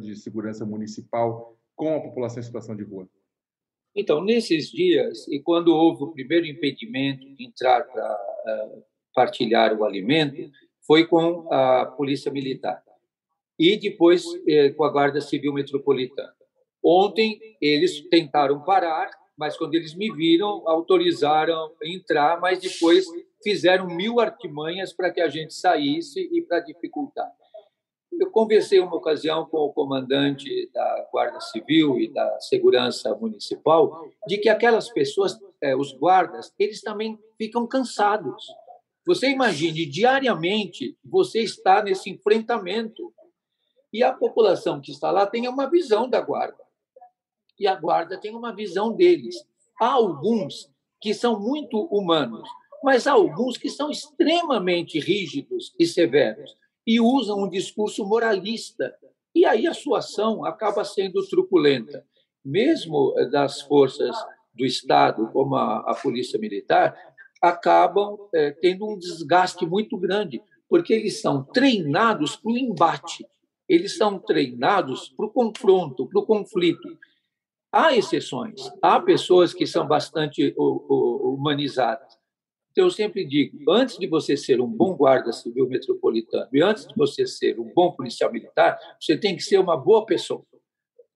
[0.00, 3.08] de Segurança Municipal com a população em situação de rua?
[3.96, 8.84] Então, nesses dias, e quando houve o primeiro impedimento de entrar para uh,
[9.14, 10.50] partilhar o alimento,
[10.84, 12.82] foi com a Polícia Militar.
[13.56, 16.34] e depois eh, com a Guarda Civil Metropolitana.
[16.84, 23.06] Ontem eles tentaram parar, mas quando eles me viram, autorizaram entrar, mas depois
[23.42, 27.30] fizeram mil artimanhas para que a gente saísse e para dificultar.
[28.12, 34.38] Eu conversei uma ocasião com o comandante da Guarda Civil e da Segurança Municipal de
[34.38, 38.44] que aquelas pessoas, eh, os guardas, eles também ficam cansados.
[39.06, 43.12] Você imagine, diariamente, você está nesse enfrentamento
[43.92, 46.63] e a população que está lá tem uma visão da guarda.
[47.58, 49.36] E a guarda tem uma visão deles.
[49.80, 52.48] Há alguns que são muito humanos,
[52.82, 58.94] mas há alguns que são extremamente rígidos e severos e usam um discurso moralista.
[59.34, 62.04] E aí a sua ação acaba sendo truculenta.
[62.44, 64.14] Mesmo das forças
[64.54, 66.94] do Estado, como a, a Polícia Militar,
[67.42, 73.26] acabam é, tendo um desgaste muito grande, porque eles são treinados para o embate
[73.68, 76.98] eles são treinados para o confronto, para o conflito.
[77.76, 82.16] Há exceções, há pessoas que são bastante humanizadas.
[82.70, 86.86] Então, eu sempre digo: antes de você ser um bom guarda civil metropolitano e antes
[86.86, 90.46] de você ser um bom policial militar, você tem que ser uma boa pessoa.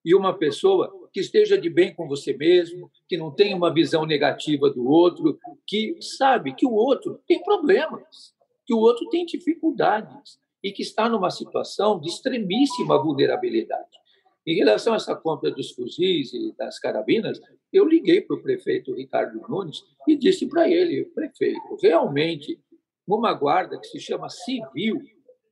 [0.03, 4.05] E uma pessoa que esteja de bem com você mesmo, que não tenha uma visão
[4.05, 8.33] negativa do outro, que sabe que o outro tem problemas,
[8.65, 13.99] que o outro tem dificuldades e que está numa situação de extremíssima vulnerabilidade.
[14.45, 17.39] Em relação a essa compra dos fuzis e das carabinas,
[17.71, 22.59] eu liguei para o prefeito Ricardo Nunes e disse para ele, prefeito, realmente,
[23.07, 25.01] uma guarda que se chama civil,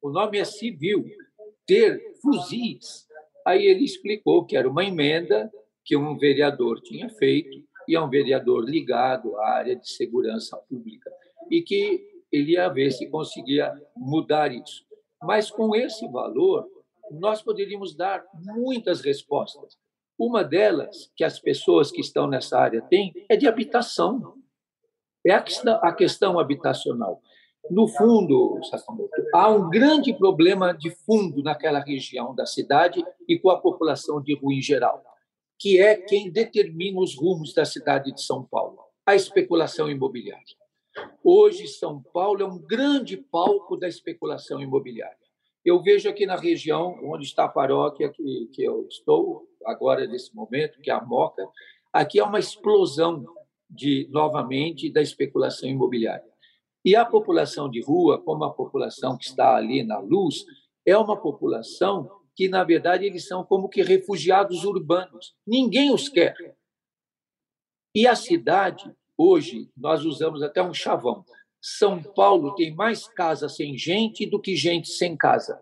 [0.02, 1.06] o nome é civil,
[1.66, 3.08] ter fuzis.
[3.46, 5.52] Aí ele explicou que era uma emenda
[5.84, 11.10] que um vereador tinha feito, e é um vereador ligado à área de segurança pública,
[11.50, 14.86] e que ele ia ver se conseguia mudar isso.
[15.24, 16.68] Mas com esse valor,
[17.12, 19.78] nós poderíamos dar muitas respostas.
[20.18, 24.36] Uma delas, que as pessoas que estão nessa área têm, é de habitação.
[25.26, 27.22] É a questão, a questão habitacional.
[27.70, 28.60] No fundo,
[29.34, 34.36] há um grande problema de fundo naquela região da cidade e com a população de
[34.36, 35.04] rua em geral,
[35.60, 40.44] que é quem determina os rumos da cidade de São Paulo a especulação imobiliária.
[41.24, 45.27] Hoje, São Paulo é um grande palco da especulação imobiliária.
[45.68, 50.34] Eu vejo aqui na região onde está a paróquia que, que eu estou agora nesse
[50.34, 51.46] momento, que é a Moca,
[51.92, 53.26] aqui é uma explosão
[53.70, 56.32] de novamente da especulação imobiliária.
[56.86, 60.46] E a população de rua, como a população que está ali na luz,
[60.86, 65.36] é uma população que na verdade eles são como que refugiados urbanos.
[65.46, 66.34] Ninguém os quer.
[67.94, 71.26] E a cidade Hoje, nós usamos até um chavão.
[71.62, 75.62] São Paulo tem mais casa sem gente do que gente sem casa.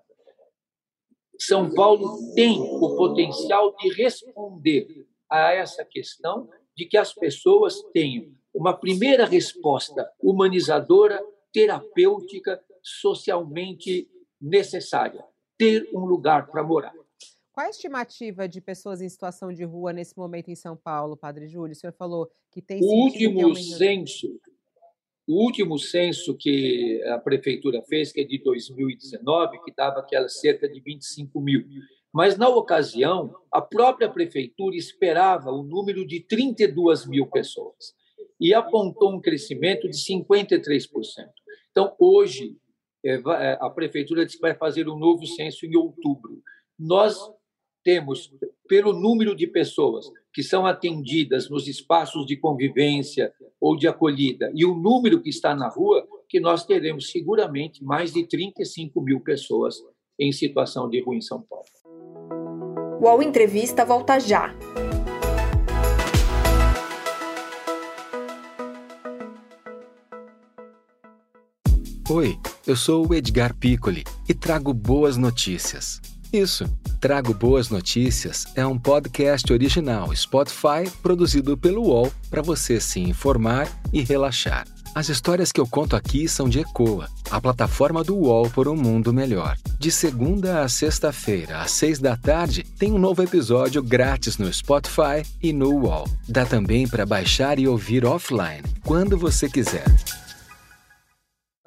[1.39, 8.33] São Paulo tem o potencial de responder a essa questão de que as pessoas tenham
[8.53, 15.23] uma primeira resposta humanizadora, terapêutica, socialmente necessária:
[15.57, 16.93] ter um lugar para morar.
[17.51, 21.47] Qual a estimativa de pessoas em situação de rua nesse momento em São Paulo, Padre
[21.47, 21.71] Júlio?
[21.71, 22.81] O senhor falou que tem.
[22.81, 24.27] O último censo,
[25.27, 30.69] o último censo que a prefeitura fez, que é de 2019, que dava aquelas cerca
[30.69, 31.65] de 25 mil.
[32.13, 37.93] Mas, na ocasião, a própria prefeitura esperava o número de 32 mil pessoas
[38.39, 40.87] e apontou um crescimento de 53%.
[41.71, 42.55] Então, hoje,
[43.03, 46.41] é, é, a prefeitura disse que vai fazer um novo censo em outubro.
[46.77, 47.17] Nós
[47.85, 48.33] temos,
[48.67, 54.65] pelo número de pessoas que são atendidas nos espaços de convivência ou de acolhida e
[54.65, 59.75] o número que está na rua, que nós teremos seguramente mais de 35 mil pessoas
[60.19, 61.65] em situação de rua em São Paulo.
[62.99, 64.55] O UOL Entrevista volta já.
[72.09, 75.99] Oi, eu sou o Edgar Piccoli e trago boas notícias.
[76.31, 76.65] Isso,
[77.05, 83.69] Trago Boas Notícias é um podcast original Spotify produzido pelo UOL para você se informar
[83.93, 84.67] e relaxar.
[84.95, 88.75] As histórias que eu conto aqui são de Ecoa, a plataforma do UOL por um
[88.75, 89.55] mundo melhor.
[89.77, 95.21] De segunda a sexta-feira, às seis da tarde, tem um novo episódio grátis no Spotify
[95.39, 96.05] e no UOL.
[96.27, 99.85] Dá também para baixar e ouvir offline, quando você quiser.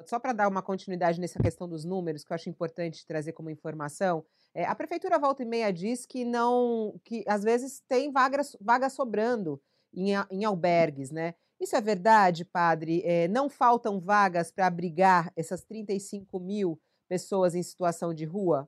[0.09, 3.51] Só para dar uma continuidade nessa questão dos números, que eu acho importante trazer como
[3.51, 8.57] informação, é, a prefeitura volta e meia diz que não, que às vezes tem vagas,
[8.59, 9.61] vaga sobrando
[9.93, 11.35] em, em albergues, né?
[11.59, 13.01] Isso é verdade, padre?
[13.03, 18.67] É, não faltam vagas para abrigar essas 35 mil pessoas em situação de rua?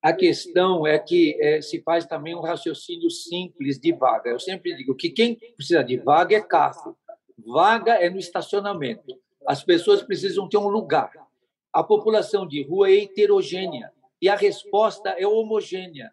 [0.00, 4.30] A questão é que é, se faz também um raciocínio simples de vaga.
[4.30, 6.96] Eu sempre digo que quem precisa de vaga é carro.
[7.36, 9.18] Vaga é no estacionamento.
[9.46, 11.10] As pessoas precisam ter um lugar.
[11.72, 16.10] A população de rua é heterogênea e a resposta é homogênea.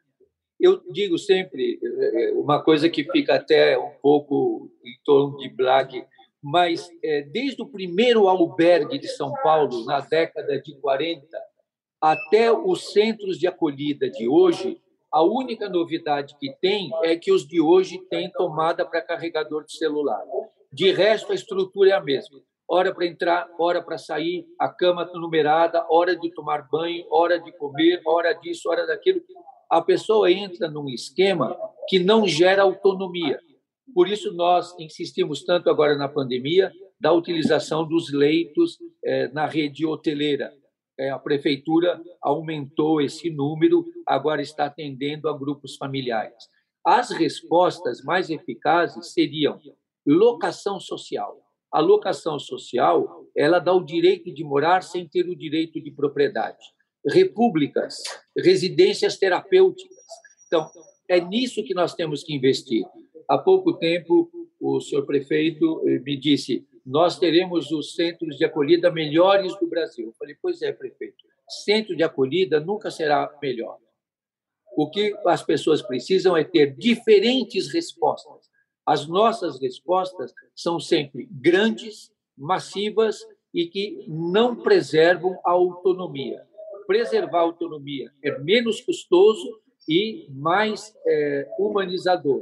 [0.59, 6.05] Eu digo sempre é, uma coisa que fica até um pouco em torno de Black,
[6.41, 11.25] mas é, desde o primeiro albergue de São Paulo, na década de 40,
[12.01, 14.79] até os centros de acolhida de hoje,
[15.11, 19.75] a única novidade que tem é que os de hoje têm tomada para carregador de
[19.75, 20.23] celular.
[20.71, 22.39] De resto, a estrutura é a mesma.
[22.67, 27.51] Hora para entrar, hora para sair, a cama numerada, hora de tomar banho, hora de
[27.57, 29.21] comer, hora disso, hora daquilo.
[29.69, 31.55] A pessoa entra num esquema
[31.87, 33.39] que não gera autonomia.
[33.93, 39.85] Por isso, nós insistimos tanto agora na pandemia da utilização dos leitos eh, na rede
[39.85, 40.51] hoteleira
[40.97, 46.49] é, a prefeitura aumentou esse número, agora está atendendo a grupos familiares.
[46.85, 49.59] As respostas mais eficazes seriam
[50.05, 51.44] locação social.
[51.75, 56.63] A locação social, ela dá o direito de morar sem ter o direito de propriedade.
[57.05, 57.97] Repúblicas,
[58.33, 59.97] residências terapêuticas.
[60.47, 60.71] Então,
[61.09, 62.85] é nisso que nós temos que investir.
[63.27, 68.89] Há pouco tempo, o senhor prefeito eh, me disse: nós teremos os centros de acolhida
[68.89, 70.05] melhores do Brasil.
[70.05, 71.25] Eu falei, pois é, prefeito,
[71.65, 73.79] centro de acolhida nunca será melhor.
[74.77, 78.54] O que as pessoas precisam é ter diferentes respostas.
[78.85, 86.45] As nossas respostas são sempre grandes, massivas e que não preservam a autonomia.
[86.85, 92.41] Preservar a autonomia é menos custoso e mais é, humanizador.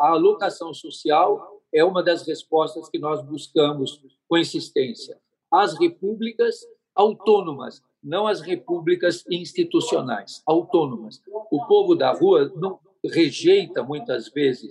[0.00, 5.18] A alocação social é uma das respostas que nós buscamos com insistência.
[5.50, 11.22] As repúblicas autônomas, não as repúblicas institucionais, autônomas.
[11.50, 14.68] O povo da rua não rejeita muitas vezes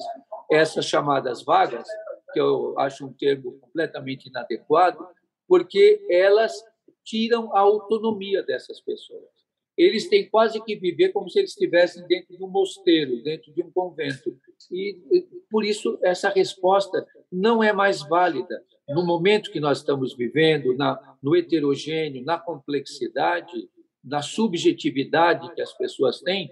[0.51, 1.87] essas chamadas vagas,
[2.33, 5.05] que eu acho um termo completamente inadequado,
[5.47, 6.53] porque elas
[7.03, 9.37] tiram a autonomia dessas pessoas.
[9.77, 13.61] Eles têm quase que viver como se eles estivessem dentro de um mosteiro, dentro de
[13.61, 14.35] um convento.
[14.71, 14.97] E,
[15.51, 18.61] por isso, essa resposta não é mais válida.
[18.89, 23.69] No momento que nós estamos vivendo, na, no heterogêneo, na complexidade,
[24.03, 26.49] na subjetividade que as pessoas têm,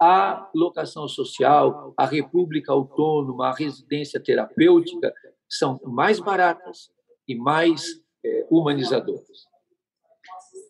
[0.00, 5.12] a locação social, a república autônoma, a residência terapêutica
[5.48, 6.90] são mais baratas
[7.28, 9.50] e mais é, humanizadoras.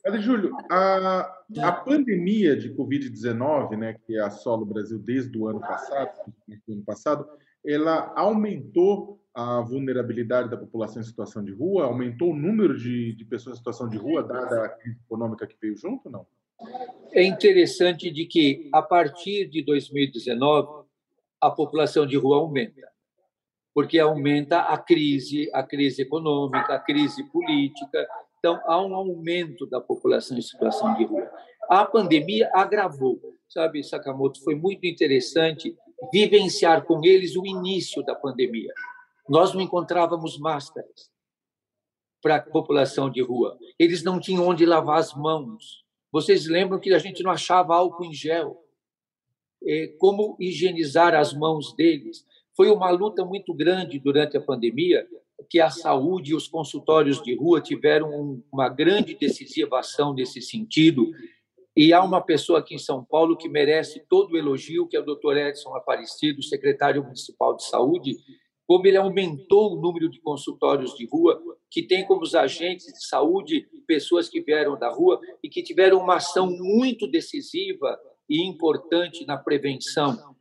[0.03, 5.61] Padre Júlio, a, a pandemia de Covid-19, né, que assola o Brasil desde o ano
[5.61, 6.11] passado,
[6.67, 7.29] do ano passado,
[7.65, 13.25] ela aumentou a vulnerabilidade da população em situação de rua, aumentou o número de, de
[13.25, 16.27] pessoas em situação de rua, dada a crise econômica que veio junto, não?
[17.13, 20.87] É interessante de que, a partir de 2019,
[21.41, 22.89] a população de rua aumenta,
[23.75, 28.07] porque aumenta a crise, a crise econômica, a crise política,
[28.41, 31.31] então, há um aumento da população em situação de rua.
[31.69, 34.43] A pandemia agravou, sabe, Sakamoto?
[34.43, 35.77] Foi muito interessante
[36.11, 38.73] vivenciar com eles o início da pandemia.
[39.29, 41.11] Nós não encontrávamos máscaras
[42.23, 43.59] para a população de rua.
[43.79, 45.85] Eles não tinham onde lavar as mãos.
[46.13, 48.65] Vocês lembram que a gente não achava álcool em gel?
[49.99, 52.27] Como higienizar as mãos deles?
[52.57, 55.07] Foi uma luta muito grande durante a pandemia
[55.49, 61.11] que a saúde e os consultórios de rua tiveram uma grande decisiva ação nesse sentido.
[61.77, 65.01] E há uma pessoa aqui em São Paulo que merece todo o elogio, que é
[65.01, 65.37] o Dr.
[65.37, 68.17] Edson Aparecido, secretário municipal de saúde,
[68.67, 73.07] como ele aumentou o número de consultórios de rua, que tem como os agentes de
[73.07, 79.25] saúde pessoas que vieram da rua e que tiveram uma ação muito decisiva e importante
[79.25, 80.37] na prevenção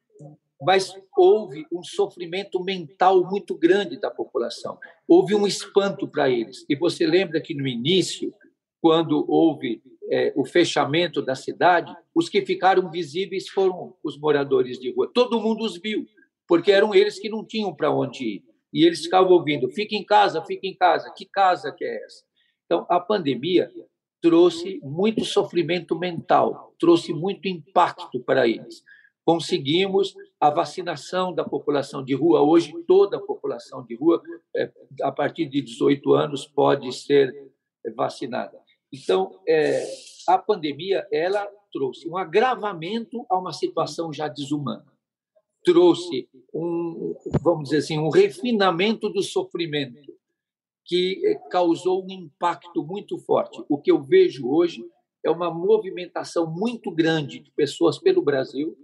[0.62, 4.78] mas houve um sofrimento mental muito grande da população.
[5.08, 6.66] Houve um espanto para eles.
[6.68, 8.34] E você lembra que no início,
[8.82, 9.82] quando houve
[10.12, 15.10] é, o fechamento da cidade, os que ficaram visíveis foram os moradores de rua.
[15.14, 16.06] Todo mundo os viu,
[16.46, 18.49] porque eram eles que não tinham para onde ir.
[18.74, 21.12] E eles ficavam ouvindo: fique em casa, fique em casa.
[21.16, 22.24] Que casa que é essa?
[22.66, 23.72] Então, a pandemia
[24.22, 28.84] trouxe muito sofrimento mental, trouxe muito impacto para eles
[29.30, 32.42] conseguimos a vacinação da população de rua.
[32.42, 34.20] Hoje, toda a população de rua,
[34.56, 34.72] é,
[35.04, 37.32] a partir de 18 anos, pode ser
[37.96, 38.60] vacinada.
[38.92, 39.86] Então, é,
[40.28, 44.92] a pandemia ela trouxe um agravamento a uma situação já desumana.
[45.64, 50.14] Trouxe um, vamos dizer assim, um refinamento do sofrimento
[50.86, 53.64] que causou um impacto muito forte.
[53.70, 54.84] O que eu vejo hoje
[55.24, 58.76] é uma movimentação muito grande de pessoas pelo Brasil.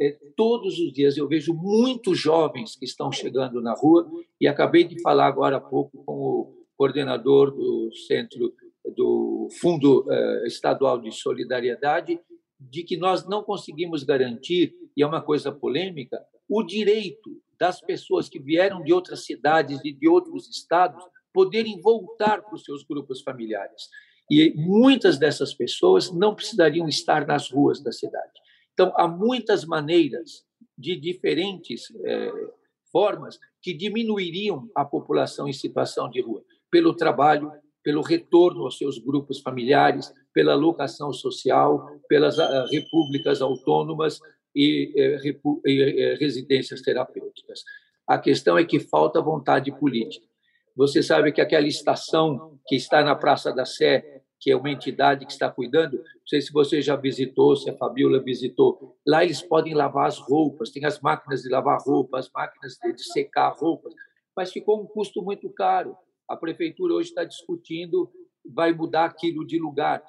[0.00, 4.84] É, todos os dias eu vejo muitos jovens que estão chegando na rua e acabei
[4.84, 8.52] de falar agora há pouco com o coordenador do centro
[8.96, 12.18] do Fundo eh, Estadual de Solidariedade
[12.70, 18.28] de que nós não conseguimos garantir e é uma coisa polêmica o direito das pessoas
[18.28, 21.02] que vieram de outras cidades e de outros estados
[21.32, 23.88] poderem voltar para os seus grupos familiares.
[24.30, 28.32] E muitas dessas pessoas não precisariam estar nas ruas da cidade.
[28.72, 30.44] Então, há muitas maneiras
[30.76, 32.32] de diferentes é,
[32.90, 37.52] formas que diminuiriam a população em situação de rua, pelo trabalho,
[37.82, 44.18] pelo retorno aos seus grupos familiares, pela locação social, pelas uh, repúblicas autônomas
[44.54, 47.62] e, uh, e uh, residências terapêuticas.
[48.06, 50.26] A questão é que falta vontade política.
[50.76, 55.24] Você sabe que aquela estação que está na Praça da Sé, que é uma entidade
[55.24, 59.40] que está cuidando, não sei se você já visitou, se a Fabiola visitou, lá eles
[59.40, 63.94] podem lavar as roupas, tem as máquinas de lavar roupas, as máquinas de secar roupas,
[64.36, 65.96] mas ficou um custo muito caro.
[66.28, 68.10] A prefeitura hoje está discutindo,
[68.44, 70.02] vai mudar aquilo de lugar.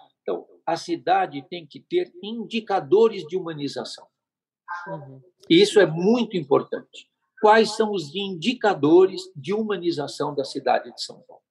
[0.66, 4.08] A cidade tem que ter indicadores de humanização.
[4.88, 5.22] Uhum.
[5.50, 7.10] Isso é muito importante
[7.42, 11.44] quais são os indicadores de humanização da cidade de São Paulo.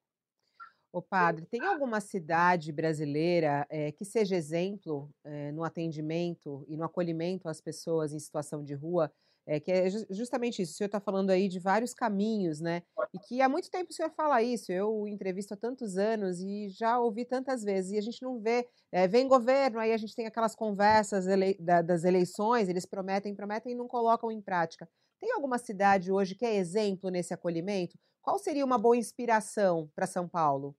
[0.91, 6.85] O padre, tem alguma cidade brasileira é, que seja exemplo é, no atendimento e no
[6.85, 9.11] acolhimento às pessoas em situação de rua?
[9.47, 10.73] É, que é justamente isso.
[10.73, 12.83] O senhor está falando aí de vários caminhos, né?
[13.13, 14.71] E que há muito tempo o senhor fala isso.
[14.71, 17.93] Eu entrevisto há tantos anos e já ouvi tantas vezes.
[17.93, 18.69] E a gente não vê.
[18.93, 23.35] É, vem governo, aí a gente tem aquelas conversas ele, da, das eleições, eles prometem,
[23.35, 24.89] prometem e não colocam em prática.
[25.21, 27.99] Tem alguma cidade hoje que é exemplo nesse acolhimento?
[28.21, 30.77] Qual seria uma boa inspiração para São Paulo?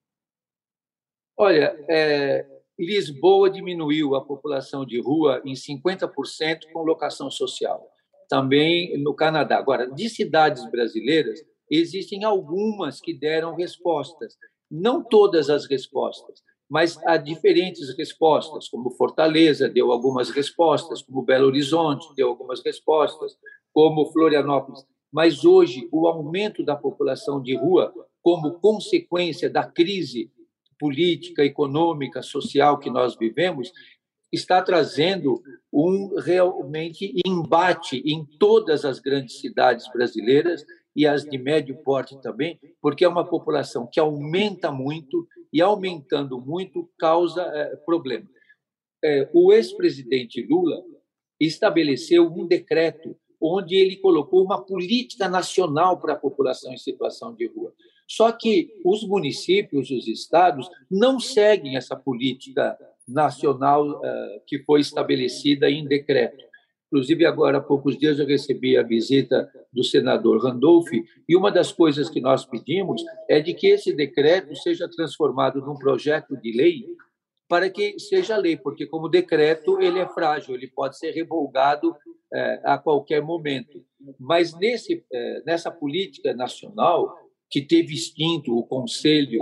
[1.37, 2.45] Olha, é,
[2.77, 7.92] Lisboa diminuiu a população de rua em 50% com locação social.
[8.29, 9.57] Também no Canadá.
[9.57, 14.35] Agora, de cidades brasileiras, existem algumas que deram respostas.
[14.69, 21.47] Não todas as respostas, mas há diferentes respostas, como Fortaleza deu algumas respostas, como Belo
[21.47, 23.37] Horizonte deu algumas respostas,
[23.71, 24.83] como Florianópolis.
[25.11, 30.31] Mas hoje, o aumento da população de rua, como consequência da crise
[30.79, 33.71] política, econômica, social que nós vivemos,
[34.33, 40.65] está trazendo um realmente embate em todas as grandes cidades brasileiras
[40.95, 46.41] e as de médio porte também, porque é uma população que aumenta muito e aumentando
[46.41, 48.27] muito causa é, problema.
[49.03, 50.83] É, o ex-presidente Lula
[51.39, 57.45] estabeleceu um decreto onde ele colocou uma política nacional para a população em situação de
[57.47, 57.73] rua.
[58.07, 62.77] Só que os municípios, os estados, não seguem essa política
[63.07, 66.43] nacional uh, que foi estabelecida em decreto.
[66.87, 70.91] Inclusive, agora há poucos dias eu recebi a visita do senador Randolph,
[71.27, 75.75] e uma das coisas que nós pedimos é de que esse decreto seja transformado num
[75.75, 76.85] projeto de lei
[77.49, 81.95] para que seja lei, porque como decreto ele é frágil, ele pode ser revogado
[82.31, 83.83] é, a qualquer momento.
[84.19, 87.15] Mas nesse, é, nessa política nacional,
[87.49, 89.39] que teve extinto o Conselho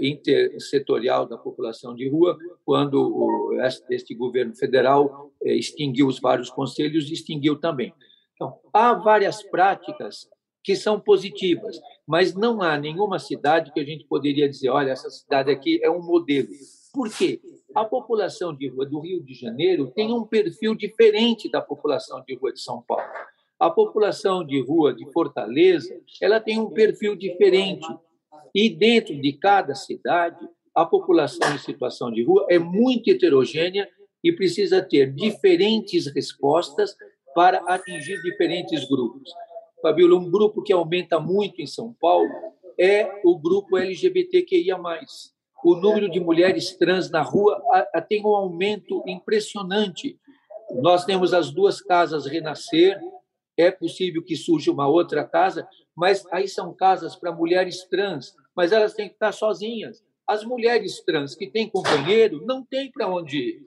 [0.00, 3.52] Intersetorial da População de Rua, quando
[3.90, 7.94] este governo federal extinguiu os vários conselhos, extinguiu também.
[8.34, 10.28] Então, há várias práticas
[10.62, 15.08] que são positivas, mas não há nenhuma cidade que a gente poderia dizer, olha, essa
[15.08, 16.48] cidade aqui é um modelo.
[16.92, 17.40] Por quê?
[17.74, 22.34] a população de rua do Rio de Janeiro tem um perfil diferente da população de
[22.34, 23.04] rua de São Paulo.
[23.58, 27.86] A população de rua de Fortaleza, ela tem um perfil diferente.
[28.54, 33.88] E dentro de cada cidade, a população em situação de rua é muito heterogênea
[34.22, 36.94] e precisa ter diferentes respostas
[37.34, 39.32] para atingir diferentes grupos.
[39.80, 42.30] Fabíola, um grupo que aumenta muito em São Paulo
[42.78, 44.78] é o grupo LGBTQIA+
[45.62, 47.62] o número de mulheres trans na rua
[48.08, 50.18] tem um aumento impressionante.
[50.80, 52.98] Nós temos as duas casas Renascer,
[53.60, 58.72] é possível que surja uma outra casa, mas aí são casas para mulheres trans, mas
[58.72, 60.04] elas têm que estar sozinhas.
[60.26, 63.62] As mulheres trans que têm companheiro não têm para onde ir.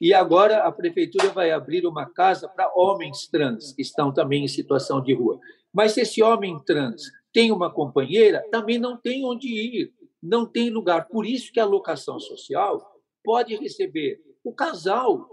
[0.00, 4.48] E agora a prefeitura vai abrir uma casa para homens trans que estão também em
[4.48, 5.38] situação de rua.
[5.72, 7.02] Mas se esse homem trans
[7.32, 9.92] tem uma companheira, também não tem onde ir
[10.22, 11.08] não tem lugar.
[11.08, 15.28] Por isso que a locação social pode receber o casal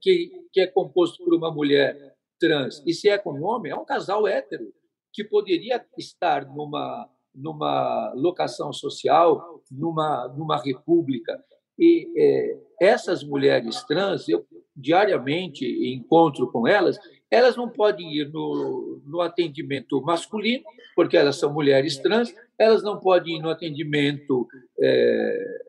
[0.00, 3.84] que, que é composto por uma mulher trans, e se é com homem, é um
[3.84, 4.72] casal hétero,
[5.12, 11.42] que poderia estar numa, numa locação social, numa, numa república.
[11.78, 16.98] E é, essas mulheres trans, eu diariamente encontro com elas,
[17.30, 22.98] elas não podem ir no, no atendimento masculino, porque elas são mulheres trans, elas não
[22.98, 24.46] podem ir no atendimento
[24.78, 25.65] é,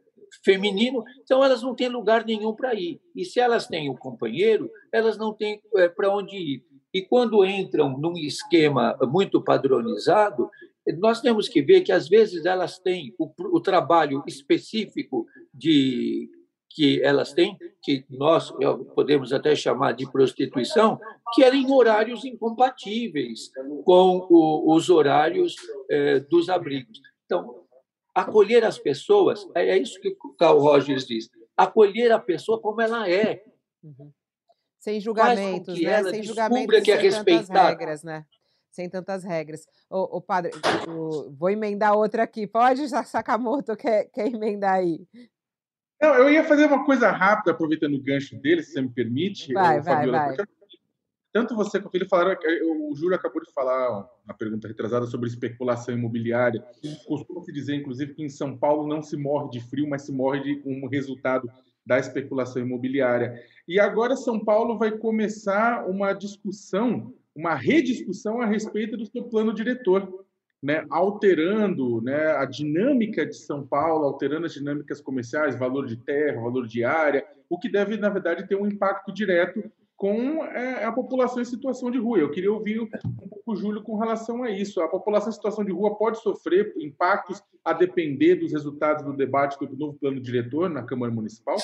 [0.48, 3.02] feminino, então elas não têm lugar nenhum para ir.
[3.14, 6.64] E se elas têm um companheiro, elas não têm é, para onde ir.
[6.94, 10.50] E quando entram num esquema muito padronizado,
[11.00, 16.30] nós temos que ver que às vezes elas têm o, o trabalho específico de
[16.70, 18.54] que elas têm, que nós
[18.94, 21.00] podemos até chamar de prostituição,
[21.34, 23.50] que era em horários incompatíveis
[23.84, 25.56] com o, os horários
[25.90, 27.02] é, dos abrigos.
[27.26, 27.67] Então,
[28.18, 32.82] acolher as pessoas, é, é isso que o Carl Rogers diz, acolher a pessoa como
[32.82, 33.44] ela é.
[33.84, 34.12] Uhum.
[34.80, 36.04] Sem julgamentos, né?
[36.04, 37.70] Sem julgamentos, que é respeitar.
[37.70, 38.26] regras, né?
[38.72, 39.68] Sem tantas regras.
[39.90, 40.52] O, o padre,
[40.88, 42.48] o, vou emendar outra aqui.
[42.48, 45.06] Pode, Sakamoto, quer, quer emendar aí?
[46.02, 49.54] Não, eu ia fazer uma coisa rápida, aproveitando o gancho dele, se você me permite.
[49.54, 50.38] Vai, vai, Fabiola, vai.
[51.38, 52.36] Tanto você quanto ele falaram,
[52.90, 56.66] o Júlio acabou de falar na pergunta retrasada sobre especulação imobiliária.
[57.08, 60.40] Costuma-se dizer, inclusive, que em São Paulo não se morre de frio, mas se morre
[60.40, 61.48] de um resultado
[61.86, 63.40] da especulação imobiliária.
[63.68, 69.54] E agora São Paulo vai começar uma discussão, uma rediscussão a respeito do seu plano
[69.54, 70.26] diretor
[70.62, 76.42] né, alterando né, a dinâmica de São Paulo, alterando as dinâmicas comerciais, valor de terra,
[76.42, 79.64] valor de área, o que deve, na verdade, ter um impacto direto
[79.98, 82.20] com é, a população em situação de rua.
[82.20, 84.80] Eu queria ouvir um pouco o Júlio com relação a isso.
[84.80, 89.58] A população em situação de rua pode sofrer impactos a depender dos resultados do debate
[89.60, 91.58] do novo plano diretor na Câmara Municipal?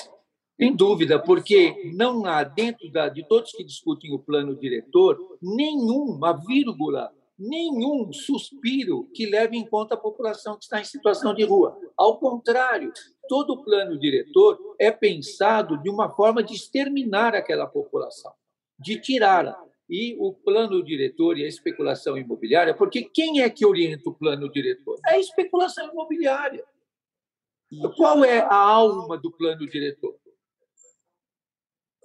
[0.59, 6.33] Sem dúvida, porque não há, dentro da, de todos que discutem o plano diretor, nenhuma
[6.33, 11.77] vírgula nenhum suspiro que leve em conta a população que está em situação de rua.
[11.97, 12.91] Ao contrário,
[13.27, 18.33] todo o plano diretor é pensado de uma forma de exterminar aquela população,
[18.79, 19.61] de tirá-la.
[19.89, 24.49] E o plano diretor e a especulação imobiliária, porque quem é que orienta o plano
[24.49, 24.97] diretor?
[25.05, 26.63] É a especulação imobiliária.
[27.95, 30.15] Qual é a alma do plano diretor?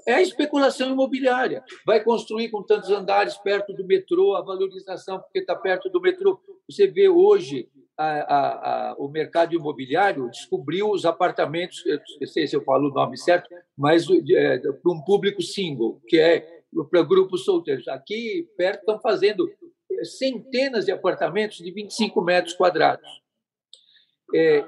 [0.07, 1.63] É a especulação imobiliária.
[1.85, 6.41] Vai construir com tantos andares perto do metrô, a valorização porque está perto do metrô.
[6.69, 11.83] Você vê hoje a, a, a, o mercado imobiliário descobriu os apartamentos,
[12.21, 16.19] não sei se eu falo o nome certo, mas é, para um público single, que
[16.19, 17.89] é para grupos solteiros.
[17.89, 19.51] Aqui perto estão fazendo
[20.05, 23.09] centenas de apartamentos de 25 metros quadrados.
[24.35, 24.65] É,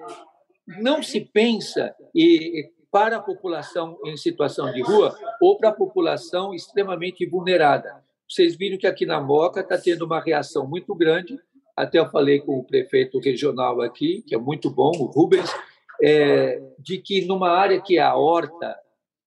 [0.81, 6.53] não se pensa e para a população em situação de rua ou para a população
[6.53, 8.03] extremamente vulnerada.
[8.29, 11.39] Vocês viram que aqui na Moca está tendo uma reação muito grande.
[11.81, 15.51] Até eu falei com o prefeito regional aqui, que é muito bom, o Rubens,
[16.03, 18.77] é, de que numa área que é a horta,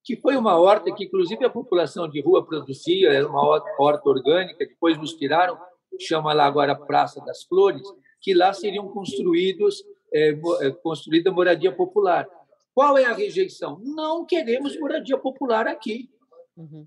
[0.03, 3.41] que foi uma horta que, inclusive, a população de rua produzia, era uma
[3.79, 5.57] horta orgânica, depois nos tiraram,
[5.99, 7.87] chama lá agora Praça das Flores,
[8.21, 9.83] que lá seriam construídos
[10.13, 10.29] é,
[10.61, 12.27] é construída moradia popular.
[12.73, 13.79] Qual é a rejeição?
[13.83, 16.09] Não queremos moradia popular aqui.
[16.55, 16.85] Uhum.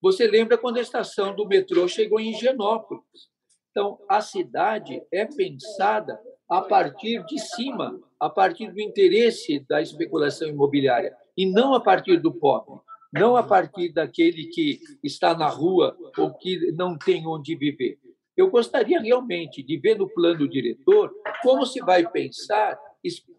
[0.00, 3.29] Você lembra quando a estação do metrô chegou em Higienópolis?
[3.70, 10.48] Então, a cidade é pensada a partir de cima, a partir do interesse da especulação
[10.48, 12.80] imobiliária, e não a partir do pobre,
[13.12, 17.98] não a partir daquele que está na rua ou que não tem onde viver.
[18.36, 21.12] Eu gostaria realmente de ver no plano diretor
[21.42, 22.78] como se vai pensar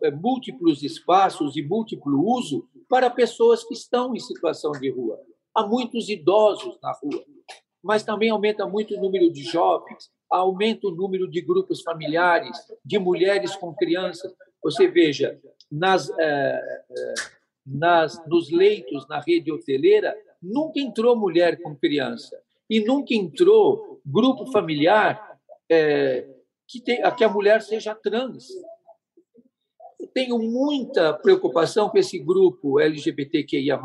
[0.01, 5.19] é, múltiplos espaços e múltiplo uso para pessoas que estão em situação de rua.
[5.53, 7.23] Há muitos idosos na rua,
[7.83, 12.97] mas também aumenta muito o número de jovens, aumenta o número de grupos familiares, de
[12.97, 14.33] mulheres com crianças.
[14.63, 15.39] Você veja,
[15.71, 17.13] nas, é, é,
[17.65, 24.51] nas, nos leitos na rede hoteleira, nunca entrou mulher com criança e nunca entrou grupo
[24.51, 26.27] familiar é,
[26.67, 28.47] que, tem, que a mulher seja trans
[30.13, 33.79] tenho muita preocupação com esse grupo LGBTQIA,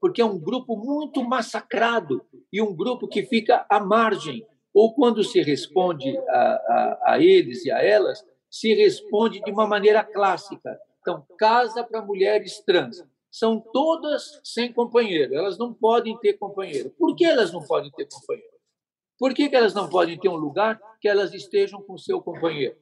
[0.00, 2.22] porque é um grupo muito massacrado
[2.52, 4.46] e um grupo que fica à margem.
[4.74, 9.66] Ou quando se responde a, a, a eles e a elas, se responde de uma
[9.66, 10.78] maneira clássica.
[11.00, 13.04] Então, casa para mulheres trans.
[13.30, 16.90] São todas sem companheiro, elas não podem ter companheiro.
[16.90, 18.54] Por que elas não podem ter companheiro?
[19.18, 22.76] Por que, que elas não podem ter um lugar que elas estejam com seu companheiro?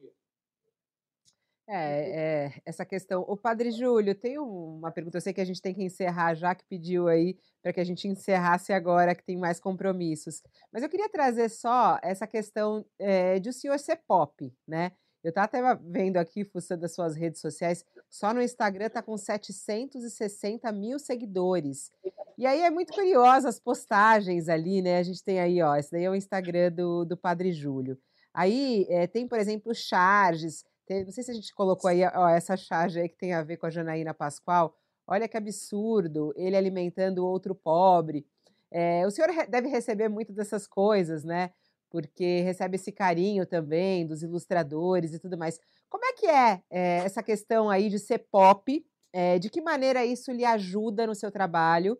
[1.67, 3.23] É, é, essa questão.
[3.27, 5.17] O Padre Júlio, tem uma pergunta.
[5.17, 7.83] Eu sei que a gente tem que encerrar, já que pediu aí para que a
[7.85, 10.43] gente encerrasse agora, que tem mais compromissos.
[10.71, 14.91] Mas eu queria trazer só essa questão é, de o senhor ser pop, né?
[15.23, 19.17] Eu estava até vendo aqui, fuçando das suas redes sociais, só no Instagram está com
[19.17, 21.89] 760 mil seguidores.
[22.37, 24.97] E aí é muito curiosa as postagens ali, né?
[24.97, 27.97] A gente tem aí, ó, esse daí é o Instagram do, do Padre Júlio.
[28.33, 30.65] Aí é, tem, por exemplo, charges.
[30.89, 33.57] Não sei se a gente colocou aí, ó, essa charge aí que tem a ver
[33.57, 34.75] com a Janaína Pascoal.
[35.07, 38.25] Olha que absurdo, ele alimentando outro pobre.
[38.71, 41.51] É, o senhor deve receber muito dessas coisas, né?
[41.89, 45.59] Porque recebe esse carinho também dos ilustradores e tudo mais.
[45.89, 48.85] Como é que é, é essa questão aí de ser pop?
[49.13, 51.97] É, de que maneira isso lhe ajuda no seu trabalho?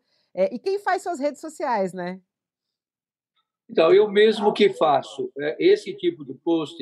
[0.51, 2.19] e quem faz suas redes sociais, né?
[3.69, 6.75] Então, eu mesmo que faço esse tipo de post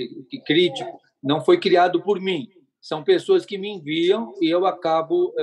[0.46, 2.50] crítico, não foi criado por mim.
[2.80, 5.34] São pessoas que me enviam e eu acabo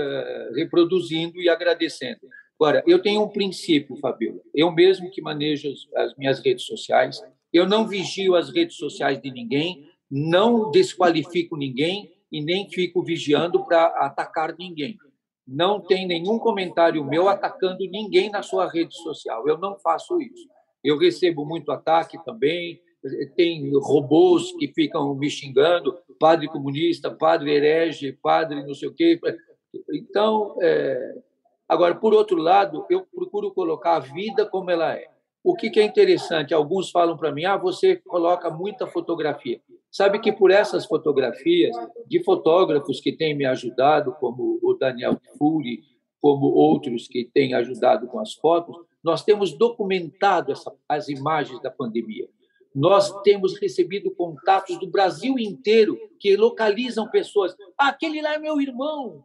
[0.55, 2.21] reproduzindo e agradecendo.
[2.61, 4.41] Agora, eu tenho um princípio, Fabiola.
[4.53, 7.23] Eu mesmo que manejo as minhas redes sociais,
[7.53, 13.65] eu não vigio as redes sociais de ninguém, não desqualifico ninguém e nem fico vigiando
[13.65, 14.99] para atacar ninguém.
[15.47, 19.49] Não tem nenhum comentário meu atacando ninguém na sua rede social.
[19.49, 20.49] Eu não faço isso.
[20.83, 22.81] Eu recebo muito ataque também.
[23.37, 29.21] Tem robôs que ficam me xingando, padre comunista, padre herege, padre não sei o quê.
[29.93, 31.15] Então, é,
[31.69, 35.07] Agora, por outro lado, eu procuro colocar a vida como ela é.
[35.45, 39.61] O que, é interessante, alguns falam para mim, ah, você coloca muita fotografia.
[39.91, 41.77] Sabe que por essas fotografias
[42.07, 45.83] de fotógrafos que têm me ajudado, como o Daniel Fury,
[46.21, 51.71] como outros que têm ajudado com as fotos, nós temos documentado essa, as imagens da
[51.71, 52.29] pandemia.
[52.79, 57.57] Nós temos recebido contatos do Brasil inteiro que localizam pessoas.
[57.77, 59.25] Ah, aquele lá é meu irmão.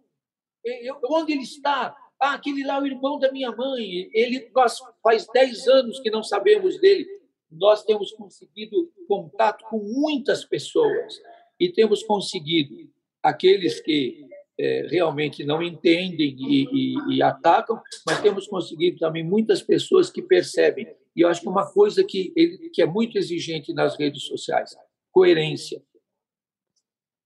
[0.66, 1.96] Eu, onde ele está?
[2.20, 4.10] Ah, aquele lá é o irmão da minha mãe.
[4.12, 7.06] Ele nós faz 10 anos que não sabemos dele.
[7.52, 11.22] Nós temos conseguido contato com muitas pessoas
[11.60, 12.90] e temos conseguido
[13.22, 14.28] aqueles que
[14.60, 20.24] é, realmente não entendem e, e, e, atacam, mas temos conseguido também muitas pessoas que
[20.24, 20.88] percebem.
[21.16, 24.76] E eu acho que uma coisa que, ele, que é muito exigente nas redes sociais,
[25.12, 25.82] coerência.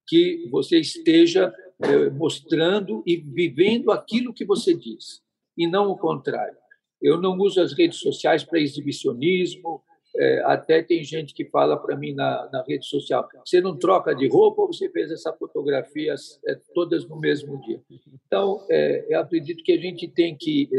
[0.07, 5.21] Que você esteja é, mostrando e vivendo aquilo que você diz,
[5.57, 6.57] e não o contrário.
[7.01, 9.83] Eu não uso as redes sociais para exibicionismo,
[10.15, 14.15] é, até tem gente que fala para mim na, na, rede social: você não troca
[14.15, 17.79] de roupa ou você fez essas fotografias é, todas no mesmo dia?
[18.25, 20.69] Então, é, eu acredito que a gente tem que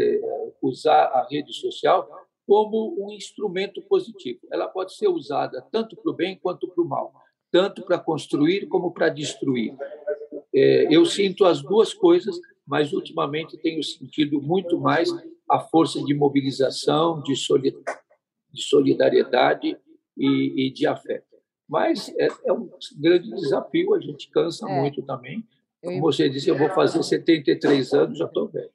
[0.61, 2.09] usar a rede social
[2.49, 4.41] como um instrumento positivo.
[4.51, 7.13] Ela pode ser usada tanto para o bem quanto para o mal,
[7.53, 9.77] tanto para construir como para destruir.
[10.55, 15.11] É, eu sinto as duas coisas, mas ultimamente tenho sentido muito mais
[15.47, 17.37] a força de mobilização, de
[18.55, 19.77] solidariedade
[20.17, 21.37] e, de afeto.
[21.69, 24.81] Mas é, é, um grande desafio, a gente cansa é.
[24.81, 25.45] muito também.
[25.85, 28.71] Como você disse, eu vou fazer 73 anos, já estou velho.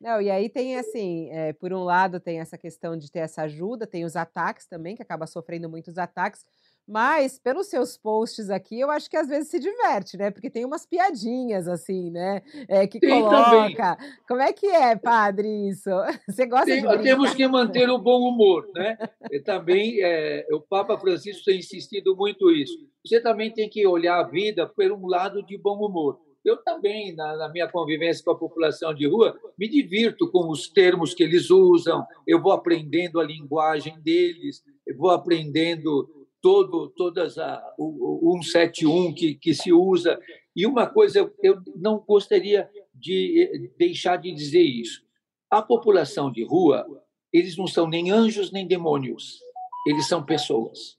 [0.00, 3.42] Não, e aí tem assim, é, por um lado tem essa questão de ter essa
[3.42, 6.44] ajuda, tem os ataques também, que acaba sofrendo muitos ataques,
[6.88, 10.30] mas, pelos seus posts aqui, eu acho que às vezes se diverte, né?
[10.30, 12.40] Porque tem umas piadinhas, assim, né?
[12.66, 13.96] É, que tem coloca.
[13.96, 14.14] Também.
[14.26, 15.90] Como é que é, padre, isso?
[16.26, 17.02] Você gosta tem, de.
[17.02, 18.96] Temos que manter o bom humor, né?
[19.30, 22.88] E também, é, o Papa Francisco tem insistido muito isso.
[23.04, 26.18] Você também tem que olhar a vida por um lado de bom humor.
[26.48, 30.66] Eu também, na, na, minha convivência com a população de rua, me divirto com os
[30.68, 36.08] termos que eles usam, eu vou aprendendo a linguagem deles, eu vou aprendendo
[36.40, 40.18] todo todas a, o, o 171 que, que se usa.
[40.56, 45.02] E uma coisa, eu, eu não gostaria de eh, deixar de dizer isso.
[45.50, 46.86] A população de rua,
[47.30, 49.38] eles não são nem anjos nem demônios,
[49.86, 50.96] eles são pessoas.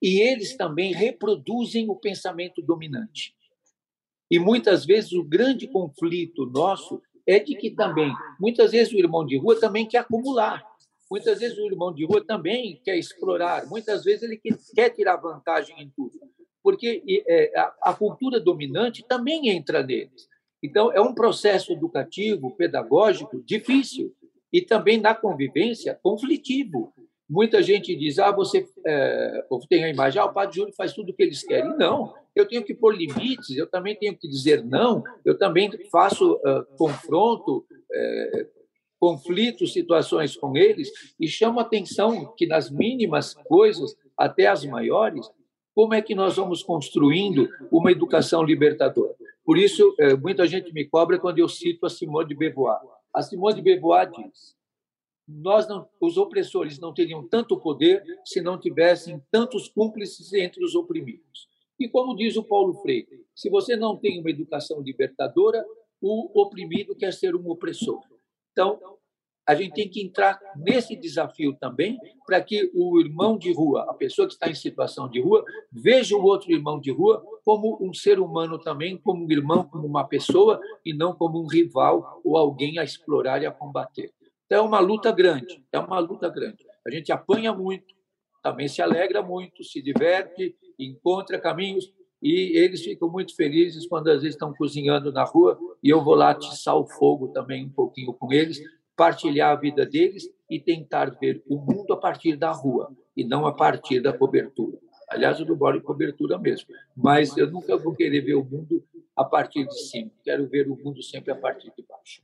[0.00, 3.34] E eles também reproduzem o pensamento dominante.
[4.32, 8.10] E muitas vezes o grande conflito nosso é de que também,
[8.40, 10.64] muitas vezes o irmão de rua também quer acumular.
[11.10, 14.40] Muitas vezes o irmão de rua também quer explorar, muitas vezes ele
[14.74, 16.18] quer tirar vantagem em tudo,
[16.62, 17.52] porque é,
[17.82, 20.26] a cultura dominante também entra neles.
[20.62, 24.14] Então, é um processo educativo, pedagógico difícil
[24.50, 26.90] e também na convivência conflitivo.
[27.28, 31.10] Muita gente diz: ah, você é, tem a imagem, ah, o Padre Júlio faz tudo
[31.10, 31.76] o que eles querem.
[31.76, 36.34] Não, eu tenho que pôr limites, eu também tenho que dizer não, eu também faço
[36.34, 38.62] uh, confronto, uh,
[39.66, 45.28] situações com eles, e chama atenção que nas mínimas coisas, até as maiores,
[45.74, 49.14] como é que nós vamos construindo uma educação libertadora.
[49.44, 52.80] Por isso, é, muita gente me cobra quando eu cito a Simone de Beauvoir.
[53.12, 54.54] A Simone de Beauvoir diz:
[55.26, 60.74] nós não, os opressores não teriam tanto poder se não tivessem tantos cúmplices entre os
[60.74, 61.48] oprimidos.
[61.82, 65.66] E como diz o Paulo Freire, se você não tem uma educação libertadora,
[66.00, 68.00] o oprimido quer ser um opressor.
[68.52, 68.78] Então,
[69.44, 73.94] a gente tem que entrar nesse desafio também para que o irmão de rua, a
[73.94, 77.92] pessoa que está em situação de rua, veja o outro irmão de rua como um
[77.92, 82.36] ser humano também, como um irmão, como uma pessoa e não como um rival ou
[82.36, 84.12] alguém a explorar e a combater.
[84.46, 86.64] Então é uma luta grande, é uma luta grande.
[86.86, 87.92] A gente apanha muito,
[88.42, 94.22] também se alegra muito, se diverte, encontra caminhos e eles ficam muito felizes quando às
[94.22, 98.12] vezes estão cozinhando na rua e eu vou lá atiçar o fogo também um pouquinho
[98.12, 98.60] com eles
[98.96, 103.46] partilhar a vida deles e tentar ver o mundo a partir da rua e não
[103.46, 104.78] a partir da cobertura.
[105.08, 108.82] Aliás, eu não em cobertura mesmo, mas eu nunca vou querer ver o mundo
[109.14, 110.10] a partir de cima.
[110.24, 112.22] Quero ver o mundo sempre a partir de baixo.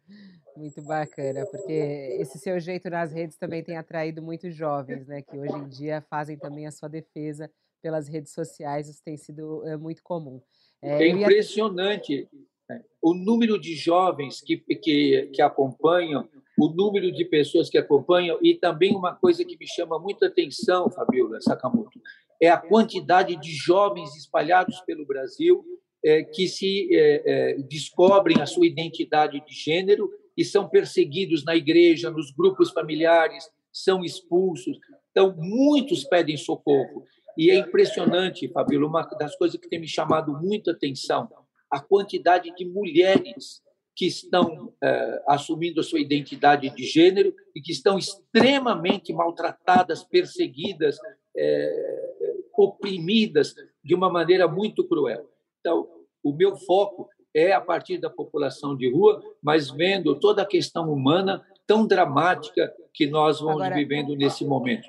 [0.58, 5.38] Muito bacana, porque esse seu jeito nas redes também tem atraído muitos jovens, né, que
[5.38, 7.48] hoje em dia fazem também a sua defesa
[7.80, 10.42] pelas redes sociais, isso tem sido é, muito comum.
[10.82, 12.28] É, é impressionante
[12.68, 12.84] ia...
[13.00, 16.28] o número de jovens que, que, que acompanham
[16.58, 20.90] o número de pessoas que acompanham e também uma coisa que me chama muita atenção,
[20.90, 22.00] Fabiola Sakamoto,
[22.42, 25.64] é a quantidade de jovens espalhados pelo Brasil
[26.04, 31.56] é, que se é, é, descobrem a sua identidade de gênero e são perseguidos na
[31.56, 34.78] igreja, nos grupos familiares, são expulsos.
[35.10, 37.04] Então, muitos pedem socorro.
[37.36, 41.28] E é impressionante, Fabiola, uma das coisas que tem me chamado muita atenção,
[41.68, 43.60] a quantidade de mulheres
[43.96, 50.98] que estão é, assumindo a sua identidade de gênero e que estão extremamente maltratadas, perseguidas,
[51.36, 55.28] é, oprimidas de uma maneira muito cruel.
[55.58, 55.88] Então,
[56.22, 60.92] o meu foco é a partir da população de rua, mas vendo toda a questão
[60.92, 64.88] humana tão dramática que nós vamos Agora, vivendo nesse momento.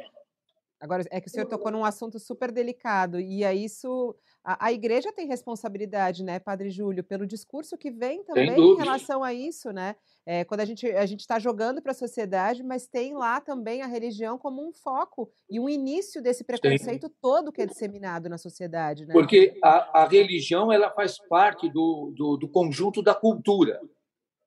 [0.79, 4.71] Agora, é que o senhor tocou num assunto super delicado, e é isso a, a,
[4.71, 9.71] igreja tem responsabilidade, né, Padre Júlio, pelo discurso que vem também em relação a isso,
[9.71, 9.95] né?
[10.25, 13.81] É, quando a gente a gente está jogando para a sociedade, mas tem lá também
[13.81, 17.13] a religião como um foco e um início desse preconceito Sim.
[17.21, 19.13] todo que é disseminado na sociedade, né?
[19.13, 23.79] Porque a, a religião ela faz parte do, do, do conjunto da cultura.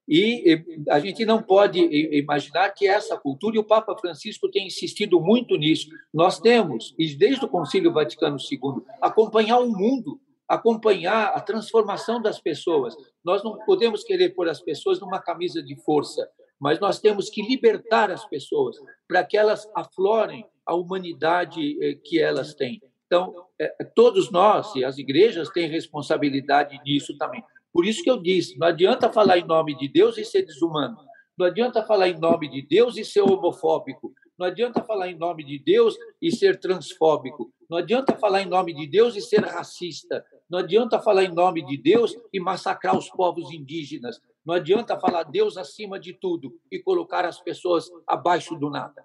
[0.09, 5.21] E a gente não pode imaginar que essa cultura, e o Papa Francisco tem insistido
[5.21, 11.41] muito nisso, nós temos, e desde o Concílio Vaticano II, acompanhar o mundo, acompanhar a
[11.41, 12.95] transformação das pessoas.
[13.25, 16.29] Nós não podemos querer pôr as pessoas numa camisa de força,
[16.61, 18.77] mas nós temos que libertar as pessoas
[19.09, 22.81] para que elas aflorem a humanidade eh, que elas têm.
[23.07, 27.43] Então, eh, todos nós e as igrejas têm responsabilidade nisso também.
[27.73, 30.99] Por isso que eu disse: não adianta falar em nome de Deus e ser desumano.
[31.39, 34.13] Não adianta falar em nome de Deus e ser homofóbico.
[34.39, 37.53] Não adianta falar em nome de Deus e ser transfóbico.
[37.71, 40.25] Não adianta falar em nome de Deus e ser racista.
[40.49, 44.21] Não adianta falar em nome de Deus e massacrar os povos indígenas.
[44.45, 49.05] Não adianta falar Deus acima de tudo e colocar as pessoas abaixo do nada.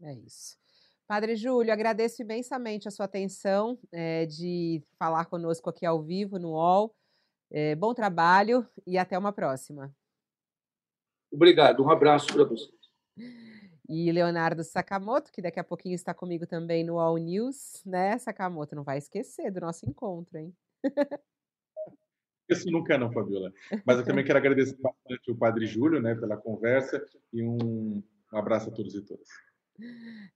[0.00, 0.56] É isso.
[1.06, 6.50] Padre Júlio, agradeço imensamente a sua atenção é, de falar conosco aqui ao vivo no
[6.50, 6.94] UOL.
[7.50, 9.94] É, bom trabalho e até uma próxima.
[11.30, 12.70] Obrigado, um abraço para você.
[13.88, 18.76] E Leonardo Sakamoto, que daqui a pouquinho está comigo também no All News, né, Sakamoto?
[18.76, 20.54] Não vai esquecer do nosso encontro, hein?
[22.48, 23.52] Isso nunca não, Fabiola.
[23.84, 28.38] Mas eu também quero agradecer bastante o Padre Júlio, né, pela conversa e um, um
[28.38, 29.28] abraço a todos e todas.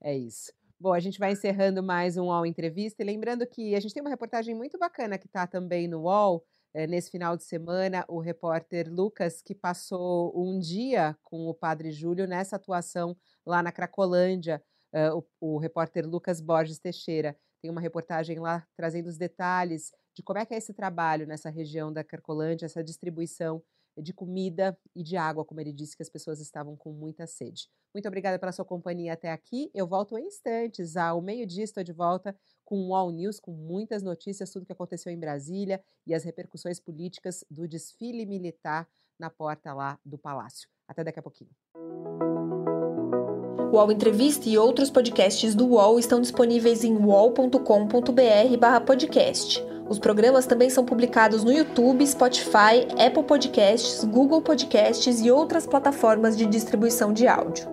[0.02, 0.52] É isso.
[0.78, 3.02] Bom, a gente vai encerrando mais um UOL Entrevista.
[3.02, 6.44] E lembrando que a gente tem uma reportagem muito bacana que está também no UOL,
[6.75, 11.91] é, nesse final de semana, o repórter Lucas, que passou um dia com o padre
[11.91, 14.62] Júlio nessa atuação lá na Cracolândia,
[14.95, 17.37] uh, o, o, repórter Lucas Borges Teixeira.
[17.61, 21.51] Tem uma reportagem lá trazendo os detalhes de como é que é esse trabalho nessa
[21.51, 23.62] região da Cracolândia, essa distribuição
[24.01, 27.68] de comida e de água, como ele disse que as pessoas estavam com muita sede.
[27.95, 29.70] Muito obrigada pela sua companhia até aqui.
[29.75, 30.97] Eu volto em instantes.
[30.97, 32.35] Ao meio-dia estou de volta
[32.73, 36.81] com o All News, com muitas notícias, tudo que aconteceu em Brasília e as repercussões
[36.81, 40.70] políticas do desfile militar na porta lá do Palácio.
[40.89, 41.51] Até daqui a pouquinho.
[43.70, 49.62] O UOL Entrevista e outros podcasts do UOL estão disponíveis em uol.com.br/podcast.
[49.87, 56.39] Os programas também são publicados no YouTube, Spotify, Apple Podcasts, Google Podcasts e outras plataformas
[56.39, 57.72] de distribuição de áudio.